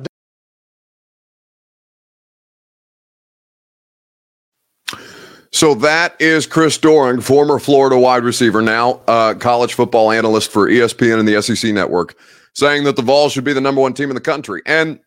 So 5.56 5.74
that 5.76 6.20
is 6.20 6.46
Chris 6.46 6.78
Doering, 6.78 7.22
former 7.22 7.60
Florida 7.60 7.98
wide 7.98 8.26
receiver, 8.26 8.62
now 8.62 9.00
uh, 9.08 9.36
college 9.36 9.74
football 9.74 10.12
analyst 10.12 10.52
for 10.52 10.68
ESPN 10.68 11.18
and 11.18 11.26
the 11.26 11.42
SEC 11.42 11.74
network, 11.74 12.18
saying 12.52 12.84
that 12.84 12.98
the 12.98 13.02
Vols 13.02 13.32
should 13.32 13.46
be 13.46 13.54
the 13.54 13.62
number 13.62 13.80
one 13.80 13.94
team 13.94 14.10
in 14.10 14.16
the 14.16 14.22
country. 14.22 14.62
And 14.66 15.00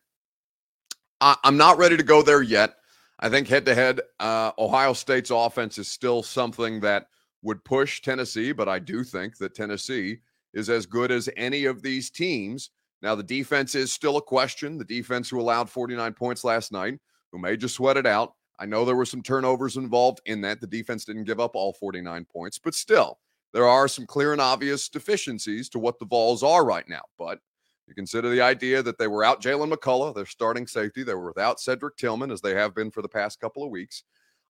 I- 1.21 1.37
am 1.45 1.59
not 1.59 1.77
ready 1.77 1.99
to 1.99 2.03
go 2.03 2.23
there 2.23 2.41
yet. 2.41 2.77
I 3.21 3.29
think 3.29 3.47
head 3.47 3.67
to 3.67 3.75
head, 3.75 4.01
Ohio 4.23 4.95
State's 4.95 5.31
offense 5.31 5.77
is 5.77 5.89
still 5.89 6.23
something 6.23 6.81
that 6.81 7.09
would 7.43 7.63
push 7.63 8.01
Tennessee, 8.01 8.53
but 8.53 8.71
I 8.71 8.79
do 8.79 9.05
think 9.05 9.37
that 9.37 9.55
Tennessee 9.55 10.17
is 10.55 10.71
as 10.71 10.87
good 10.87 11.11
as 11.11 11.29
any 11.37 11.67
of 11.67 11.83
these 11.83 12.09
teams. 12.09 12.71
Now, 13.03 13.15
the 13.15 13.23
defense 13.23 13.75
is 13.75 13.93
still 13.93 14.17
a 14.17 14.23
question. 14.23 14.79
The 14.79 14.85
defense 14.87 15.29
who 15.29 15.43
allowed 15.43 15.69
49 15.69 16.15
points 16.15 16.43
last 16.43 16.73
night, 16.73 16.99
who 17.33 17.39
may 17.39 17.59
just 17.59 17.75
sweat 17.75 17.99
it 17.99 18.07
out, 18.07 18.33
I 18.59 18.67
know 18.67 18.85
there 18.85 18.97
were 18.97 19.05
some 19.05 19.23
turnovers 19.23 19.77
involved 19.77 20.21
in 20.27 20.41
that. 20.43 20.61
The 20.61 20.67
defense 20.67 21.05
didn't 21.05 21.25
give 21.25 21.41
up 21.41 21.55
all 21.55 21.73
49 21.73 22.25
points, 22.25 22.59
but 22.59 22.75
still, 22.75 23.19
there 23.53 23.67
are 23.67 23.89
some 23.89 24.07
clear 24.07 24.33
and 24.33 24.41
obvious 24.41 24.89
deficiencies 24.89 25.69
to 25.71 25.79
what 25.79 25.99
the 25.99 26.07
Vols 26.07 26.43
are 26.43 26.65
right 26.65 26.89
now. 26.89 27.03
But 27.19 27.39
you 27.87 27.95
consider 27.95 28.29
the 28.29 28.43
idea 28.43 28.83
that 28.83 28.99
they 28.99 29.07
were 29.07 29.25
out 29.25 29.43
Jaylen 29.43 29.73
McCollough, 29.73 30.15
their 30.15 30.27
starting 30.27 30.67
safety. 30.67 31.03
They 31.03 31.15
were 31.15 31.29
without 31.29 31.61
Cedric 31.61 31.97
Tillman, 31.97 32.31
as 32.31 32.41
they 32.41 32.55
have 32.55 32.75
been 32.75 32.91
for 32.91 33.01
the 33.01 33.09
past 33.09 33.41
couple 33.41 33.65
of 33.65 33.71
weeks. 33.71 34.05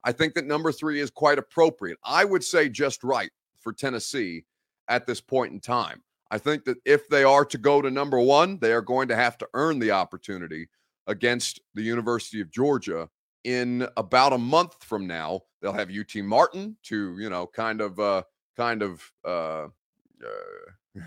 I 0.05 0.13
think 0.13 0.35
that 0.35 0.47
number 0.47 0.73
three 0.73 1.01
is 1.01 1.11
quite 1.11 1.39
appropriate. 1.39 1.99
I 2.05 2.25
would 2.25 2.43
say 2.43 2.69
just 2.69 3.05
right 3.05 3.31
for 3.61 3.73
Tennessee 3.73 4.45
at 4.89 5.07
this 5.07 5.21
point 5.21 5.53
in 5.53 5.61
time. 5.61 6.03
I 6.31 6.39
think 6.39 6.65
that 6.65 6.79
if 6.85 7.09
they 7.09 7.25
are 7.25 7.45
to 7.45 7.59
go 7.59 7.81
to 7.81 7.91
number 7.91 8.21
one, 8.21 8.59
they 8.59 8.73
are 8.73 8.83
going 8.83 9.09
to 9.09 9.17
have 9.17 9.39
to 9.39 9.49
earn 9.55 9.79
the 9.79 9.93
opportunity 9.93 10.69
against 11.07 11.61
the 11.75 11.83
University 11.83 12.41
of 12.41 12.51
Georgia 12.51 13.09
in 13.49 13.89
about 13.97 14.35
a 14.35 14.39
month 14.39 14.85
from 14.85 15.07
now, 15.07 15.41
they'll 15.63 15.73
have 15.73 15.91
UT 15.91 16.15
Martin 16.17 16.77
to, 16.83 17.19
you 17.19 17.31
know, 17.31 17.47
kind 17.47 17.81
of, 17.81 17.99
uh, 17.99 18.23
kind 18.59 18.83
of, 18.83 19.03
uh, 19.25 19.69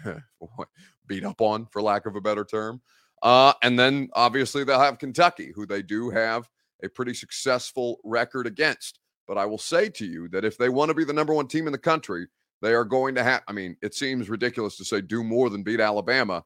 uh, 0.06 0.14
beat 1.08 1.24
up 1.24 1.40
on, 1.40 1.68
for 1.68 1.84
lack 1.84 2.08
of 2.08 2.16
a 2.16 2.22
better 2.22 2.44
term. 2.44 2.82
Uh, 3.22 3.54
and 3.62 3.78
then 3.78 4.10
obviously 4.14 4.64
they'll 4.64 4.80
have 4.80 4.98
Kentucky, 4.98 5.52
who 5.54 5.68
they 5.68 5.84
do 5.84 6.10
have 6.10 6.50
a 6.84 6.90
pretty 6.90 7.14
successful 7.14 8.00
record 8.04 8.48
against. 8.48 8.98
But 9.28 9.38
I 9.38 9.46
will 9.46 9.60
say 9.60 9.90
to 9.90 10.06
you 10.06 10.28
that 10.30 10.44
if 10.44 10.58
they 10.58 10.70
want 10.70 10.90
to 10.90 10.96
be 10.96 11.04
the 11.04 11.14
number 11.14 11.36
one 11.36 11.48
team 11.48 11.68
in 11.68 11.72
the 11.72 11.78
country, 11.78 12.26
they 12.64 12.74
are 12.74 12.86
going 12.86 13.14
to 13.16 13.24
have. 13.24 13.44
I 13.48 13.52
mean, 13.52 13.78
it 13.84 13.94
seems 13.94 14.32
ridiculous 14.32 14.78
to 14.78 14.86
say 14.86 15.00
do 15.02 15.24
more 15.24 15.52
than 15.52 15.62
beat 15.62 15.80
Alabama, 15.80 16.44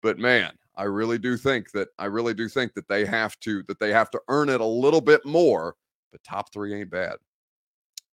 but 0.00 0.18
man, 0.18 0.52
I 0.80 0.84
really 0.84 1.18
do 1.18 1.36
think 1.36 1.72
that 1.72 1.88
I 1.98 2.06
really 2.06 2.32
do 2.32 2.48
think 2.48 2.72
that 2.72 2.88
they 2.88 3.04
have 3.04 3.38
to 3.40 3.62
that 3.64 3.78
they 3.78 3.92
have 3.92 4.10
to 4.12 4.20
earn 4.28 4.48
it 4.48 4.62
a 4.62 4.66
little 4.66 5.02
bit 5.02 5.20
more. 5.26 5.74
But 6.10 6.24
top 6.24 6.54
three 6.54 6.74
ain't 6.74 6.90
bad. 6.90 7.16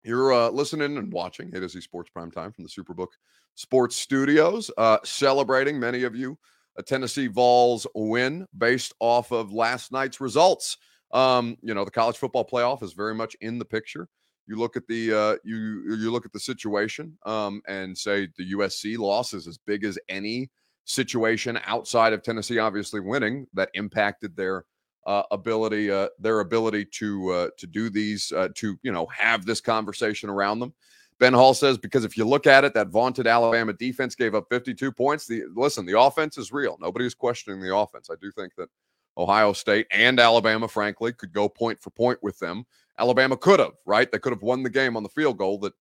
You're 0.03 0.33
uh, 0.33 0.49
listening 0.49 0.97
and 0.97 1.13
watching 1.13 1.55
A 1.55 1.61
to 1.61 1.69
Sports 1.69 2.09
Prime 2.11 2.29
Time 2.29 2.51
from 2.51 2.65
the 2.65 2.69
Superbook 2.69 3.07
Sports 3.55 3.95
Studios, 3.95 4.69
uh, 4.77 4.97
celebrating 5.05 5.79
many 5.79 6.03
of 6.03 6.13
you 6.13 6.37
a 6.77 6.83
Tennessee 6.83 7.27
Vols 7.27 7.87
win 7.95 8.45
based 8.57 8.93
off 8.99 9.31
of 9.31 9.53
last 9.53 9.93
night's 9.93 10.19
results. 10.19 10.77
Um, 11.13 11.57
you 11.61 11.73
know, 11.73 11.85
the 11.85 11.91
college 11.91 12.17
football 12.17 12.45
playoff 12.45 12.83
is 12.83 12.91
very 12.91 13.15
much 13.15 13.33
in 13.39 13.59
the 13.59 13.65
picture. 13.65 14.09
You 14.45 14.57
look 14.57 14.75
at 14.75 14.85
the 14.87 15.13
uh, 15.13 15.35
you 15.45 15.95
you 15.95 16.11
look 16.11 16.25
at 16.25 16.33
the 16.33 16.39
situation 16.39 17.17
um, 17.25 17.61
and 17.65 17.97
say 17.97 18.27
the 18.37 18.51
USC 18.51 18.97
loss 18.97 19.33
is 19.33 19.47
as 19.47 19.57
big 19.57 19.85
as 19.85 19.97
any 20.09 20.49
situation 20.87 21.59
outside 21.65 22.13
of 22.13 22.23
Tennessee 22.23 22.59
obviously 22.59 23.01
winning 23.01 23.45
that 23.53 23.69
impacted 23.73 24.35
their 24.35 24.65
uh, 25.05 25.23
ability 25.31 25.91
uh, 25.91 26.07
their 26.19 26.39
ability 26.39 26.85
to 26.85 27.29
uh, 27.31 27.49
to 27.57 27.67
do 27.67 27.89
these 27.89 28.31
uh, 28.31 28.49
to 28.55 28.77
you 28.83 28.91
know 28.91 29.05
have 29.07 29.45
this 29.45 29.61
conversation 29.61 30.29
around 30.29 30.59
them. 30.59 30.73
Ben 31.19 31.33
Hall 31.33 31.53
says 31.53 31.77
because 31.77 32.05
if 32.05 32.17
you 32.17 32.25
look 32.25 32.47
at 32.47 32.63
it, 32.63 32.73
that 32.73 32.87
vaunted 32.87 33.27
Alabama 33.27 33.73
defense 33.73 34.15
gave 34.15 34.35
up 34.35 34.45
52 34.49 34.91
points. 34.91 35.25
The 35.25 35.43
listen, 35.55 35.85
the 35.85 35.99
offense 35.99 36.37
is 36.37 36.51
real. 36.51 36.77
Nobody's 36.79 37.13
questioning 37.13 37.61
the 37.61 37.75
offense. 37.75 38.09
I 38.09 38.15
do 38.21 38.31
think 38.31 38.55
that 38.55 38.69
Ohio 39.17 39.53
State 39.53 39.87
and 39.91 40.19
Alabama, 40.19 40.67
frankly, 40.67 41.11
could 41.13 41.33
go 41.33 41.49
point 41.49 41.81
for 41.81 41.89
point 41.89 42.19
with 42.21 42.37
them. 42.39 42.65
Alabama 42.99 43.35
could 43.37 43.59
have, 43.59 43.73
right? 43.85 44.11
They 44.11 44.19
could 44.19 44.33
have 44.33 44.41
won 44.41 44.63
the 44.63 44.69
game 44.69 44.95
on 44.95 45.03
the 45.03 45.09
field 45.09 45.37
goal 45.37 45.57
that 45.59 45.73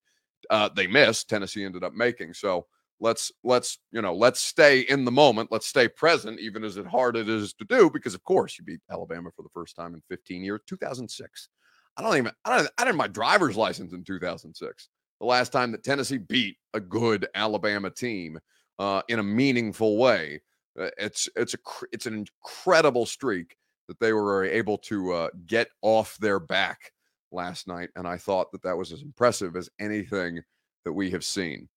uh, 0.51 0.69
they 0.75 0.87
missed. 0.87 1.29
Tennessee 1.29 1.64
ended 1.64 1.85
up 1.85 1.95
making. 1.95 2.35
So 2.35 2.66
let's 3.01 3.31
let's 3.45 3.79
you 3.93 4.03
know 4.03 4.15
let's 4.15 4.41
stay 4.41 4.81
in 4.81 5.05
the 5.05 5.11
moment. 5.11 5.51
Let's 5.53 5.67
stay 5.67 5.89
present, 5.89 6.41
even 6.41 6.65
as 6.65 6.77
it 6.77 6.87
hard 6.87 7.17
it 7.17 7.29
is 7.29 7.53
to 7.55 7.65
do. 7.65 7.91
Because 7.91 8.15
of 8.15 8.25
course 8.25 8.59
you 8.59 8.65
beat 8.65 8.81
Alabama 8.91 9.31
for 9.35 9.43
the 9.43 9.49
first 9.53 9.77
time 9.77 9.95
in 9.95 10.03
15 10.09 10.43
years, 10.43 10.61
2006. 10.67 11.49
I 11.97 12.03
don't 12.03 12.17
even 12.17 12.33
I 12.45 12.57
don't 12.57 12.69
I 12.79 12.85
didn't 12.85 12.97
my 12.97 13.09
driver's 13.09 13.57
license 13.57 13.93
in 13.93 14.05
2006. 14.05 14.89
The 15.21 15.27
last 15.27 15.51
time 15.51 15.73
that 15.73 15.83
Tennessee 15.83 16.19
beat 16.19 16.57
a 16.75 16.81
good 16.81 17.27
Alabama 17.35 17.91
team 17.91 18.39
uh, 18.79 19.03
in 19.09 19.19
a 19.19 19.23
meaningful 19.23 19.97
way. 19.97 20.43
Uh, 20.79 20.91
it's 20.99 21.29
it's 21.37 21.55
a 21.55 21.59
it's 21.93 22.07
an 22.07 22.15
incredible 22.15 23.07
streak 23.07 23.57
that 23.89 23.99
they 24.01 24.13
were 24.13 24.45
able 24.45 24.77
to 24.77 25.13
uh, 25.13 25.29
get 25.47 25.69
off 25.81 26.17
their 26.19 26.39
back 26.39 26.93
last 27.33 27.67
night, 27.67 27.89
and 27.97 28.07
I 28.07 28.19
thought 28.19 28.53
that 28.53 28.63
that 28.63 28.77
was 28.77 28.93
as 28.93 29.03
impressive 29.03 29.57
as 29.57 29.71
anything 29.81 30.43
that 30.85 30.93
we 30.93 31.11
have 31.11 31.25
seen. 31.25 31.69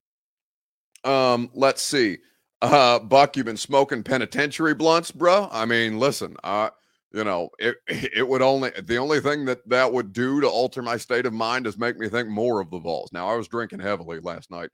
Um, 1.04 1.50
let's 1.54 1.82
see. 1.82 2.18
Uh, 2.62 3.00
Buck, 3.00 3.38
you've 3.38 3.46
been 3.46 3.58
smoking 3.58 4.04
penitentiary 4.04 4.74
blunts, 4.74 5.12
bro. 5.12 5.48
I 5.52 5.66
mean, 5.66 5.98
listen, 5.98 6.36
uh, 6.44 6.72
you 7.14 7.24
know, 7.24 7.50
it 7.58 7.78
it 7.88 8.28
would 8.28 8.42
only 8.42 8.72
the 8.84 8.98
only 8.98 9.22
thing 9.22 9.46
that 9.46 9.68
that 9.70 9.92
would 9.92 10.14
do 10.14 10.42
to 10.42 10.48
alter 10.48 10.82
my 10.82 10.98
state 10.98 11.26
of 11.26 11.34
mind 11.34 11.68
is 11.68 11.78
make 11.78 11.98
me 11.98 12.10
think 12.10 12.30
more 12.30 12.60
of 12.60 12.70
the 12.70 12.80
Vols. 12.80 13.12
Now, 13.14 13.28
I 13.30 13.36
was 13.36 13.48
drinking 13.48 13.80
heavily 13.80 14.20
last 14.20 14.52
night 14.52 14.70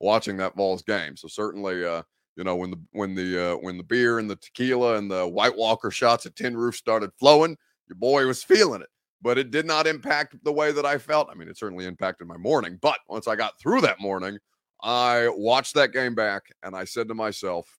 watching 0.00 0.36
that 0.38 0.56
Vols 0.56 0.82
game, 0.82 1.16
so 1.16 1.28
certainly, 1.28 1.84
uh, 1.84 2.02
you 2.36 2.44
know, 2.44 2.56
when 2.56 2.70
the 2.70 2.80
when 2.92 3.14
the 3.14 3.52
uh, 3.52 3.56
when 3.56 3.76
the 3.78 3.84
beer 3.84 4.18
and 4.18 4.28
the 4.30 4.36
tequila 4.36 4.96
and 4.96 5.10
the 5.10 5.26
White 5.26 5.56
Walker 5.56 5.90
shots 5.90 6.26
at 6.26 6.36
Tin 6.36 6.56
Roof 6.56 6.76
started 6.76 7.10
flowing, 7.18 7.56
your 7.88 7.96
boy 7.96 8.26
was 8.26 8.42
feeling 8.42 8.82
it. 8.82 8.88
But 9.22 9.36
it 9.36 9.50
did 9.50 9.66
not 9.66 9.86
impact 9.86 10.36
the 10.44 10.52
way 10.52 10.72
that 10.72 10.86
I 10.86 10.96
felt. 10.96 11.28
I 11.30 11.34
mean, 11.34 11.48
it 11.48 11.58
certainly 11.58 11.84
impacted 11.84 12.26
my 12.26 12.38
morning. 12.38 12.78
But 12.80 12.96
once 13.06 13.28
I 13.28 13.36
got 13.36 13.60
through 13.60 13.82
that 13.82 14.00
morning, 14.00 14.38
I 14.82 15.28
watched 15.28 15.74
that 15.74 15.92
game 15.92 16.14
back 16.14 16.42
and 16.62 16.74
I 16.74 16.84
said 16.84 17.08
to 17.08 17.14
myself, 17.14 17.78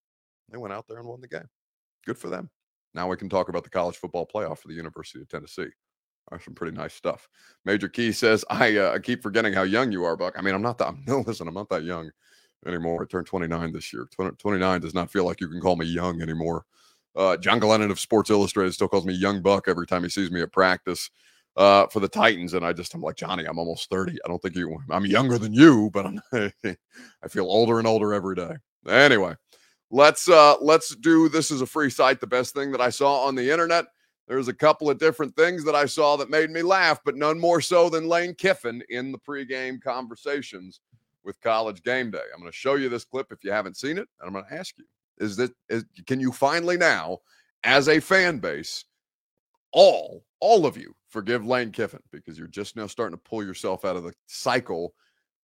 they 0.50 0.58
went 0.58 0.74
out 0.74 0.88
there 0.88 0.98
and 0.98 1.08
won 1.08 1.22
the 1.22 1.28
game. 1.28 1.48
Good 2.06 2.18
for 2.18 2.30
them. 2.30 2.50
Now 2.94 3.08
we 3.08 3.18
can 3.18 3.30
talk 3.30 3.50
about 3.50 3.64
the 3.64 3.70
college 3.70 3.98
football 3.98 4.28
playoff 4.28 4.60
for 4.60 4.68
the 4.68 4.74
University 4.74 5.22
of 5.22 5.30
Tennessee. 5.30 5.70
That's 6.30 6.46
some 6.46 6.54
pretty 6.54 6.76
nice 6.76 6.94
stuff. 6.94 7.28
Major 7.66 7.88
Key 7.88 8.12
says, 8.12 8.46
I, 8.50 8.78
uh, 8.78 9.00
keep 9.00 9.24
forgetting 9.24 9.54
how 9.54 9.64
young 9.64 9.92
you 9.92 10.04
are, 10.04 10.16
Buck. 10.16 10.36
I 10.38 10.42
mean, 10.42 10.54
I'm 10.54 10.62
not 10.62 10.78
that, 10.78 10.90
I'm, 10.90 11.04
no, 11.08 11.24
listen, 11.26 11.48
I'm 11.48 11.54
not 11.54 11.70
that 11.70 11.84
young 11.84 12.12
anymore. 12.66 13.04
I 13.04 13.06
turned 13.06 13.28
29 13.28 13.74
this 13.74 13.92
year. 13.92 14.08
20, 14.12 14.36
29 14.38 14.82
does 14.82 14.94
not 14.94 15.12
feel 15.12 15.26
like 15.26 15.42
you 15.42 15.48
can 15.48 15.60
call 15.60 15.76
me 15.76 15.86
young 15.86 16.22
anymore. 16.22 16.66
Uh, 17.16 17.36
John 17.38 17.60
Glennon 17.60 17.92
of 17.92 18.00
Sports 18.00 18.30
Illustrated 18.30 18.74
still 18.74 18.88
calls 18.88 19.06
me 19.06 19.14
Young 19.14 19.42
Buck 19.42 19.68
every 19.68 19.86
time 19.86 20.04
he 20.04 20.10
sees 20.10 20.32
me 20.32 20.42
at 20.42 20.52
practice 20.54 21.10
uh, 21.58 21.88
for 21.88 22.00
the 22.00 22.08
Titans. 22.08 22.54
And 22.54 22.66
I 22.66 22.74
just, 22.74 22.94
I'm 22.94 23.02
like, 23.02 23.16
Johnny, 23.16 23.46
I'm 23.46 23.60
almost 23.60 23.90
30. 23.90 24.18
I 24.24 24.28
don't 24.28 24.42
think 24.42 24.56
you, 24.56 24.78
I'm 24.90 25.06
younger 25.06 25.38
than 25.38 25.54
you, 25.54 25.90
but 25.94 26.06
I'm, 26.06 26.22
I 26.34 27.28
feel 27.30 27.46
older 27.46 27.80
and 27.80 27.88
older 27.88 28.14
every 28.14 28.36
day. 28.36 28.56
Anyway, 28.88 29.36
let's, 29.90 30.30
uh, 30.30 30.56
let's 30.62 30.96
do 30.96 31.30
this 31.30 31.52
is 31.52 31.62
a 31.62 31.68
free 31.68 31.90
site. 31.90 32.20
The 32.20 32.28
best 32.28 32.54
thing 32.54 32.72
that 32.72 32.82
I 32.82 32.90
saw 32.90 33.26
on 33.26 33.36
the 33.36 33.52
internet. 33.52 33.86
There's 34.28 34.48
a 34.48 34.54
couple 34.54 34.90
of 34.90 34.98
different 34.98 35.36
things 35.36 35.66
that 35.66 35.76
I 35.76 35.86
saw 35.86 36.16
that 36.18 36.30
made 36.30 36.52
me 36.52 36.62
laugh, 36.62 37.00
but 37.04 37.18
none 37.18 37.38
more 37.38 37.60
so 37.60 37.90
than 37.90 38.08
Lane 38.08 38.34
Kiffin 38.34 38.82
in 38.88 39.12
the 39.12 39.18
pregame 39.18 39.82
conversations 39.82 40.80
with 41.24 41.42
College 41.42 41.84
Game 41.84 42.12
Day. 42.12 42.22
I'm 42.34 42.40
going 42.40 42.52
to 42.52 42.58
show 42.58 42.76
you 42.76 42.88
this 42.88 43.04
clip 43.04 43.32
if 43.32 43.44
you 43.44 43.52
haven't 43.52 43.76
seen 43.76 43.98
it, 43.98 44.08
and 44.20 44.28
I'm 44.28 44.32
going 44.32 44.46
to 44.46 44.54
ask 44.54 44.78
you: 44.78 44.86
Is 45.18 45.36
that 45.36 45.52
is, 45.68 45.84
can 46.08 46.22
you 46.22 46.32
finally 46.32 46.78
now, 46.78 47.18
as 47.66 47.90
a 47.90 48.00
fan 48.00 48.38
base, 48.38 48.86
all 49.74 50.24
all 50.40 50.66
of 50.66 50.78
you 50.78 50.96
forgive 51.12 51.46
Lane 51.46 51.72
Kiffin 51.72 52.02
because 52.12 52.38
you're 52.38 52.48
just 52.48 52.76
now 52.76 52.88
starting 52.88 53.18
to 53.18 53.30
pull 53.30 53.44
yourself 53.44 53.86
out 53.86 53.96
of 53.96 54.04
the 54.04 54.14
cycle 54.28 54.94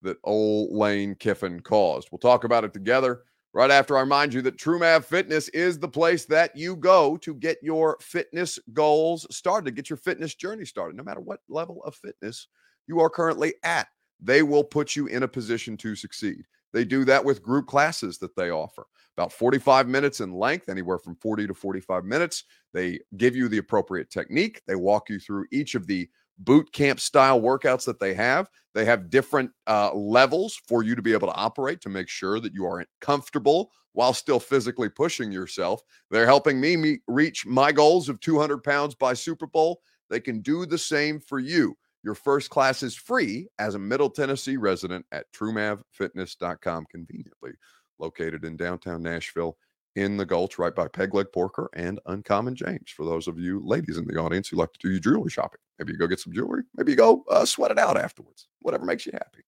that 0.02 0.16
old 0.24 0.72
Lane 0.72 1.14
Kiffin 1.14 1.60
caused. 1.60 2.08
We'll 2.10 2.18
talk 2.18 2.44
about 2.44 2.64
it 2.64 2.72
together 2.72 3.22
right 3.52 3.70
after 3.70 3.96
I 3.96 4.00
remind 4.00 4.32
you 4.32 4.42
that 4.42 4.56
TrueMav 4.56 5.04
Fitness 5.04 5.48
is 5.50 5.78
the 5.78 5.88
place 5.88 6.24
that 6.26 6.56
you 6.56 6.76
go 6.76 7.16
to 7.18 7.34
get 7.34 7.58
your 7.62 7.98
fitness 8.00 8.58
goals 8.72 9.26
started, 9.30 9.66
to 9.66 9.70
get 9.70 9.90
your 9.90 9.96
fitness 9.96 10.34
journey 10.34 10.64
started, 10.64 10.96
no 10.96 11.02
matter 11.02 11.20
what 11.20 11.40
level 11.48 11.82
of 11.84 11.94
fitness 11.94 12.48
you 12.86 13.00
are 13.00 13.10
currently 13.10 13.54
at. 13.62 13.88
They 14.20 14.42
will 14.42 14.64
put 14.64 14.96
you 14.96 15.06
in 15.06 15.22
a 15.22 15.28
position 15.28 15.76
to 15.78 15.94
succeed. 15.94 16.44
They 16.72 16.84
do 16.84 17.04
that 17.04 17.24
with 17.24 17.42
group 17.42 17.66
classes 17.66 18.18
that 18.18 18.36
they 18.36 18.50
offer, 18.50 18.86
about 19.16 19.32
45 19.32 19.88
minutes 19.88 20.20
in 20.20 20.32
length, 20.32 20.68
anywhere 20.68 20.98
from 20.98 21.16
40 21.16 21.46
to 21.46 21.54
45 21.54 22.04
minutes. 22.04 22.44
They 22.72 23.00
give 23.16 23.34
you 23.34 23.48
the 23.48 23.58
appropriate 23.58 24.10
technique. 24.10 24.62
They 24.66 24.76
walk 24.76 25.08
you 25.08 25.18
through 25.18 25.46
each 25.50 25.74
of 25.74 25.86
the 25.86 26.08
boot 26.38 26.72
camp 26.72 27.00
style 27.00 27.40
workouts 27.40 27.84
that 27.86 27.98
they 27.98 28.14
have. 28.14 28.48
They 28.74 28.84
have 28.84 29.10
different 29.10 29.50
uh, 29.66 29.92
levels 29.94 30.60
for 30.68 30.82
you 30.82 30.94
to 30.94 31.02
be 31.02 31.12
able 31.12 31.28
to 31.28 31.34
operate 31.34 31.80
to 31.82 31.88
make 31.88 32.08
sure 32.08 32.38
that 32.40 32.54
you 32.54 32.64
aren't 32.64 32.88
comfortable 33.00 33.72
while 33.92 34.12
still 34.12 34.38
physically 34.38 34.88
pushing 34.88 35.32
yourself. 35.32 35.82
They're 36.10 36.26
helping 36.26 36.60
me 36.60 36.76
meet, 36.76 37.00
reach 37.08 37.44
my 37.46 37.72
goals 37.72 38.08
of 38.08 38.20
200 38.20 38.62
pounds 38.62 38.94
by 38.94 39.14
Super 39.14 39.46
Bowl. 39.46 39.80
They 40.10 40.20
can 40.20 40.40
do 40.40 40.66
the 40.66 40.78
same 40.78 41.18
for 41.18 41.38
you. 41.38 41.76
Your 42.04 42.14
first 42.14 42.50
class 42.50 42.82
is 42.82 42.94
free 42.94 43.48
as 43.58 43.74
a 43.74 43.78
Middle 43.78 44.10
Tennessee 44.10 44.56
resident 44.56 45.04
at 45.12 45.30
truemavfitness.com, 45.32 46.86
conveniently 46.90 47.52
located 47.98 48.44
in 48.44 48.56
downtown 48.56 49.02
Nashville 49.02 49.56
in 49.96 50.16
the 50.16 50.26
Gulch, 50.26 50.58
right 50.58 50.74
by 50.74 50.86
Peg 50.86 51.12
Leg 51.12 51.26
Porker 51.32 51.68
and 51.74 51.98
Uncommon 52.06 52.54
James. 52.54 52.90
For 52.96 53.04
those 53.04 53.26
of 53.26 53.38
you 53.38 53.60
ladies 53.64 53.98
in 53.98 54.06
the 54.06 54.16
audience 54.16 54.48
who 54.48 54.56
like 54.56 54.72
to 54.72 54.78
do 54.80 54.90
your 54.90 55.00
jewelry 55.00 55.30
shopping, 55.30 55.60
maybe 55.78 55.92
you 55.92 55.98
go 55.98 56.06
get 56.06 56.20
some 56.20 56.32
jewelry, 56.32 56.62
maybe 56.76 56.92
you 56.92 56.96
go 56.96 57.24
uh, 57.30 57.44
sweat 57.44 57.72
it 57.72 57.78
out 57.78 57.96
afterwards, 57.96 58.46
whatever 58.60 58.84
makes 58.84 59.06
you 59.06 59.12
happy. 59.12 59.42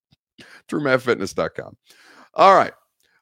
truemavfitness.com. 0.69 1.77
All 2.35 2.57
right. 2.57 2.73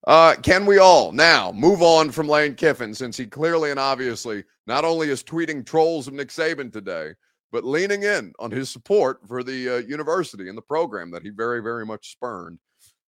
Uh, 0.07 0.37
can 0.37 0.65
we 0.65 0.79
all 0.79 1.13
now 1.13 1.53
move 1.53 1.83
on 1.83 2.11
from 2.11 2.29
Lane 2.29 2.55
Kiffin 2.55 2.95
since 2.95 3.17
he 3.17 3.27
clearly 3.27 3.71
and 3.71 3.81
obviously 3.81 4.45
not 4.67 4.85
only 4.85 5.11
is 5.11 5.23
tweeting 5.23 5.67
trolls 5.67 6.09
of 6.09 6.15
Nick 6.15 6.29
Saban 6.29 6.73
today, 6.73 7.13
but 7.51 7.65
leaning 7.65 8.03
in 8.03 8.33
on 8.39 8.51
his 8.51 8.71
support 8.71 9.21
for 9.27 9.43
the 9.43 9.69
uh, 9.69 9.77
university 9.79 10.49
and 10.49 10.57
the 10.57 10.63
program 10.63 11.11
that 11.13 11.23
he 11.23 11.31
very, 11.31 11.63
very 11.63 11.85
much 11.87 12.11
spurned, 12.13 12.59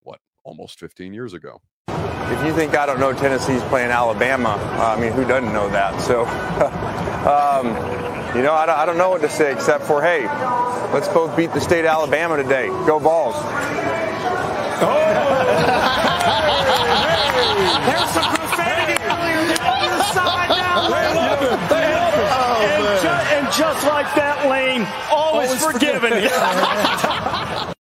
what, 0.01 0.19
almost 0.43 0.79
15 0.79 1.13
years 1.13 1.33
ago. 1.33 1.61
If 1.87 2.45
you 2.45 2.53
think 2.53 2.77
I 2.77 2.85
don't 2.85 2.99
know 2.99 3.11
Tennessee's 3.13 3.63
playing 3.63 3.89
Alabama, 3.89 4.49
uh, 4.49 4.95
I 4.95 4.99
mean, 4.99 5.11
who 5.13 5.25
doesn't 5.25 5.51
know 5.51 5.69
that? 5.69 5.99
So, 6.01 6.21
um, 7.25 7.67
you 8.37 8.43
know, 8.43 8.53
I 8.53 8.65
don't, 8.67 8.77
I 8.77 8.85
don't 8.85 8.97
know 8.97 9.09
what 9.09 9.21
to 9.21 9.29
say 9.29 9.51
except 9.51 9.83
for, 9.85 10.01
hey, 10.01 10.25
let's 10.93 11.07
both 11.07 11.35
beat 11.35 11.51
the 11.53 11.59
state 11.59 11.81
of 11.81 11.87
Alabama 11.87 12.37
today. 12.37 12.67
Go 12.85 12.99
balls. 12.99 13.35
Oh! 14.81 14.99
There's 17.89 18.09
some 18.13 18.29
profanity 18.35 19.01
earlier 19.03 19.41
the 19.49 19.59
other 19.65 20.03
side 20.13 20.49
now. 20.53 20.87
They 20.87 21.07
love 21.17 21.41
it. 21.41 21.57
They 21.73 21.87
love 21.89 22.13
it. 22.13 22.29
Oh, 22.29 22.61
and, 22.61 23.01
ju- 23.01 23.07
and 23.35 23.43
just 23.57 23.81
like 23.87 24.05
that, 24.13 24.28
Lane, 24.28 24.28
always, 25.11 25.49
Always 25.63 25.65
forgiven. 25.65 26.13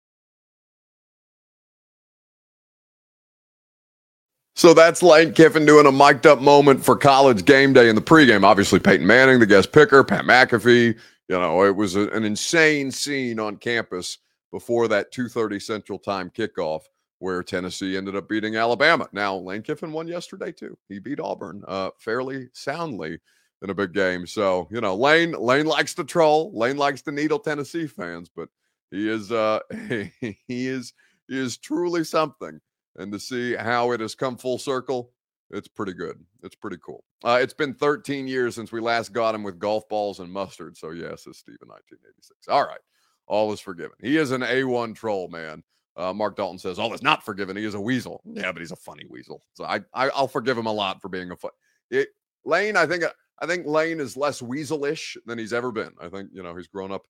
So 4.56 4.72
that's 4.72 5.02
Lane 5.02 5.32
Kiffin 5.32 5.66
doing 5.66 5.86
a 5.86 5.92
mic'd 5.92 6.26
up 6.26 6.40
moment 6.40 6.84
for 6.84 6.96
college 6.96 7.44
game 7.44 7.72
day 7.72 7.88
in 7.88 7.96
the 7.96 8.02
pregame. 8.02 8.44
Obviously, 8.44 8.78
Peyton 8.78 9.06
Manning, 9.06 9.40
the 9.40 9.46
guest 9.46 9.72
picker, 9.72 10.04
Pat 10.04 10.24
McAfee. 10.24 10.96
You 11.28 11.38
know, 11.40 11.64
it 11.64 11.74
was 11.74 11.96
a- 11.96 12.08
an 12.10 12.24
insane 12.24 12.90
scene 12.90 13.40
on 13.40 13.56
campus 13.56 14.18
before 14.52 14.86
that 14.88 15.10
2:30 15.12 15.58
Central 15.58 15.98
Time 15.98 16.30
kickoff, 16.30 16.82
where 17.18 17.42
Tennessee 17.42 17.96
ended 17.96 18.14
up 18.14 18.28
beating 18.28 18.54
Alabama. 18.56 19.08
Now, 19.12 19.36
Lane 19.36 19.62
Kiffin 19.62 19.92
won 19.92 20.06
yesterday 20.06 20.52
too. 20.52 20.78
He 20.88 21.00
beat 21.00 21.18
Auburn 21.18 21.64
uh, 21.66 21.90
fairly 21.98 22.48
soundly 22.52 23.18
in 23.64 23.70
a 23.70 23.74
big 23.74 23.92
game. 23.92 24.26
So 24.26 24.68
you 24.70 24.80
know, 24.80 24.94
Lane 24.94 25.32
Lane 25.32 25.66
likes 25.66 25.94
to 25.94 26.04
troll. 26.04 26.52
Lane 26.54 26.76
likes 26.76 27.02
to 27.02 27.12
needle 27.12 27.40
Tennessee 27.40 27.88
fans, 27.88 28.30
but 28.34 28.48
he 28.92 29.10
is 29.10 29.32
uh, 29.32 29.58
he 29.88 30.36
is 30.46 30.92
he 31.26 31.38
is 31.38 31.56
truly 31.56 32.04
something 32.04 32.60
and 32.96 33.12
to 33.12 33.18
see 33.18 33.54
how 33.54 33.92
it 33.92 34.00
has 34.00 34.14
come 34.14 34.36
full 34.36 34.58
circle, 34.58 35.10
it's 35.50 35.68
pretty 35.68 35.92
good. 35.92 36.18
It's 36.42 36.54
pretty 36.54 36.78
cool. 36.84 37.04
Uh, 37.24 37.38
it's 37.40 37.54
been 37.54 37.74
13 37.74 38.26
years 38.26 38.54
since 38.54 38.72
we 38.72 38.80
last 38.80 39.12
got 39.12 39.34
him 39.34 39.42
with 39.42 39.58
golf 39.58 39.88
balls 39.88 40.20
and 40.20 40.32
mustard. 40.32 40.76
So, 40.76 40.90
yes, 40.90 41.26
it's 41.26 41.38
Steve 41.38 41.58
in 41.62 41.68
1986. 41.68 42.48
All 42.48 42.64
right. 42.64 42.80
All 43.26 43.52
is 43.52 43.60
forgiven. 43.60 43.96
He 44.00 44.16
is 44.16 44.30
an 44.30 44.42
A1 44.42 44.94
troll, 44.94 45.28
man. 45.28 45.62
Uh, 45.96 46.12
Mark 46.12 46.36
Dalton 46.36 46.58
says, 46.58 46.78
All 46.78 46.92
is 46.92 47.02
not 47.02 47.24
forgiven. 47.24 47.56
He 47.56 47.64
is 47.64 47.74
a 47.74 47.80
weasel. 47.80 48.20
Yeah, 48.24 48.52
but 48.52 48.60
he's 48.60 48.72
a 48.72 48.76
funny 48.76 49.04
weasel. 49.08 49.42
So 49.54 49.64
I, 49.64 49.80
I 49.94 50.10
I'll 50.10 50.28
forgive 50.28 50.58
him 50.58 50.66
a 50.66 50.72
lot 50.72 51.00
for 51.00 51.08
being 51.08 51.30
a 51.30 51.36
fun. 51.36 51.52
It, 51.90 52.08
Lane, 52.44 52.76
I 52.76 52.86
think 52.86 53.04
I 53.40 53.46
think 53.46 53.66
Lane 53.66 54.00
is 54.00 54.16
less 54.16 54.40
weaselish 54.40 55.16
than 55.26 55.38
he's 55.38 55.52
ever 55.52 55.72
been. 55.72 55.92
I 56.00 56.08
think, 56.08 56.30
you 56.32 56.42
know, 56.42 56.54
he's 56.54 56.68
grown 56.68 56.92
up 56.92 57.02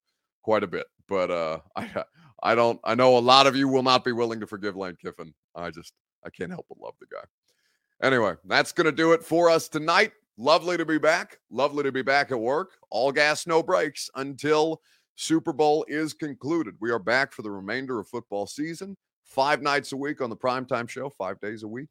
quite 0.43 0.63
a 0.63 0.69
bit. 0.69 0.87
But 1.09 1.31
uh 1.31 1.59
I 1.77 2.05
I 2.43 2.55
don't. 2.55 2.79
I 2.85 2.95
know 2.95 3.17
a 3.17 3.21
lot 3.21 3.47
of 3.47 3.57
you 3.57 3.69
will 3.69 3.83
not 3.83 4.05
be 4.05 4.13
willing 4.13 4.39
to 4.41 4.47
forgive 4.47 4.77
Lane 4.77 4.97
Kiffin. 5.01 5.33
I 5.55 5.71
just 5.71 5.95
I 6.25 6.31
can't 6.31 6.51
help 6.51 6.67
but 6.69 6.79
love 6.79 6.95
the 7.01 7.07
guy. 7.07 7.25
Anyway, 8.07 8.35
that's 8.45 8.73
to 8.73 8.93
do 8.93 9.13
it 9.13 9.25
for 9.25 9.49
us 9.49 9.69
tonight. 9.69 10.13
Lovely 10.37 10.77
to 10.77 10.85
be 10.85 10.99
back. 10.99 11.39
Lovely 11.51 11.85
to 11.85 11.93
be 11.93 12.03
back 12.03 12.33
at 12.33 12.39
work. 12.39 12.73
All 12.91 13.13
gas, 13.13 13.47
no 13.47 13.63
breaks 13.63 14.11
until 14.17 14.83
Super 15.15 15.53
Bowl 15.53 15.87
is 15.89 16.13
concluded. 16.13 16.75
We 16.81 16.91
are 16.91 16.99
back 16.99 17.33
for 17.33 17.43
the 17.43 17.51
remainder 17.51 18.01
of 18.01 18.09
football 18.09 18.47
season, 18.47 18.97
five 19.25 19.63
nights 19.63 19.93
a 19.93 19.97
week 19.97 20.21
on 20.21 20.29
the 20.29 20.37
primetime 20.37 20.89
show, 20.89 21.09
five 21.09 21.41
days 21.41 21.63
a 21.63 21.69
week 21.69 21.91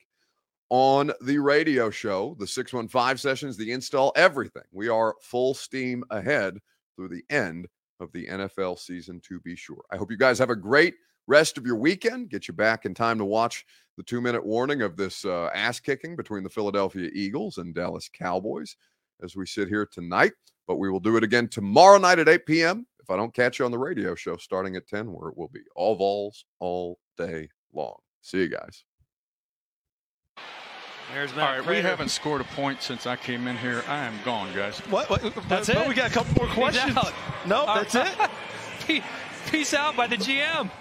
on 0.74 1.12
the 1.22 1.38
radio 1.38 1.92
show, 1.92 2.36
the 2.40 2.48
615 2.48 3.18
sessions, 3.18 3.56
the 3.56 3.72
install, 3.72 4.12
everything. 4.16 4.64
We 4.72 4.90
are 4.90 5.14
full 5.22 5.54
steam 5.54 6.04
ahead 6.10 6.58
through 6.96 7.10
the 7.10 7.24
end 7.30 7.68
of 8.00 8.12
the 8.12 8.26
NFL 8.26 8.80
season, 8.80 9.22
to 9.28 9.40
be 9.42 9.56
sure. 9.56 9.84
I 9.92 9.98
hope 9.98 10.10
you 10.10 10.18
guys 10.18 10.40
have 10.40 10.50
a 10.50 10.56
great 10.56 10.96
rest 11.28 11.60
of 11.60 11.68
your 11.68 11.76
weekend. 11.76 12.32
Get 12.32 12.48
you 12.48 12.56
back 12.56 12.86
in 12.86 12.96
time 12.96 13.20
to 13.20 13.26
watch 13.26 13.68
the 13.98 14.04
two 14.04 14.20
minute 14.20 14.44
warning 14.44 14.82
of 14.82 14.98
this 14.98 15.26
uh, 15.26 15.52
ass 15.54 15.80
kicking 15.80 16.16
between 16.16 16.42
the 16.42 16.50
Philadelphia 16.50 17.12
Eagles 17.14 17.60
and 17.60 17.76
Dallas 17.76 18.10
Cowboys 18.12 18.76
as 19.22 19.36
we 19.36 19.46
sit 19.46 19.68
here 19.68 19.86
tonight. 19.86 20.34
But 20.66 20.78
we 20.78 20.90
will 20.90 21.00
do 21.00 21.18
it 21.18 21.24
again 21.24 21.50
tomorrow 21.50 22.00
night 22.00 22.18
at 22.18 22.28
8 22.28 22.48
p.m. 22.48 22.88
If 23.00 23.12
I 23.12 23.16
don't 23.16 23.32
catch 23.32 23.60
you 23.60 23.66
on 23.66 23.72
the 23.72 23.78
radio 23.78 24.16
show 24.16 24.38
starting 24.38 24.76
at 24.76 24.88
10, 24.88 25.14
where 25.14 25.30
it 25.30 25.38
will 25.38 25.50
be 25.50 25.62
all 25.76 25.94
Vols 25.94 26.46
all 26.58 26.98
day 27.16 27.48
long. 27.76 27.98
See 28.24 28.40
you 28.40 28.50
guys. 28.50 28.86
There's 31.14 31.32
All 31.32 31.38
Matt 31.38 31.60
right, 31.60 31.68
we 31.68 31.82
haven't 31.82 32.10
scored 32.10 32.42
a 32.42 32.44
point 32.44 32.82
since 32.82 33.06
I 33.06 33.16
came 33.16 33.48
in 33.48 33.56
here. 33.56 33.84
I 33.88 34.06
am 34.06 34.14
gone, 34.26 34.52
guys. 34.56 34.80
What? 34.90 35.10
what 35.10 35.22
That's 35.48 35.68
but, 35.68 35.70
it? 35.70 35.76
but 35.76 35.88
we 35.88 35.94
got 35.94 36.10
a 36.10 36.14
couple 36.14 36.44
more 36.44 36.52
questions. 36.52 36.98
out. 36.98 37.14
No, 37.46 37.58
All 37.66 37.76
that's 37.76 37.94
it. 37.96 39.04
Peace 39.52 39.74
out 39.74 39.96
by 39.96 40.08
the 40.08 40.16
GM. 40.18 40.72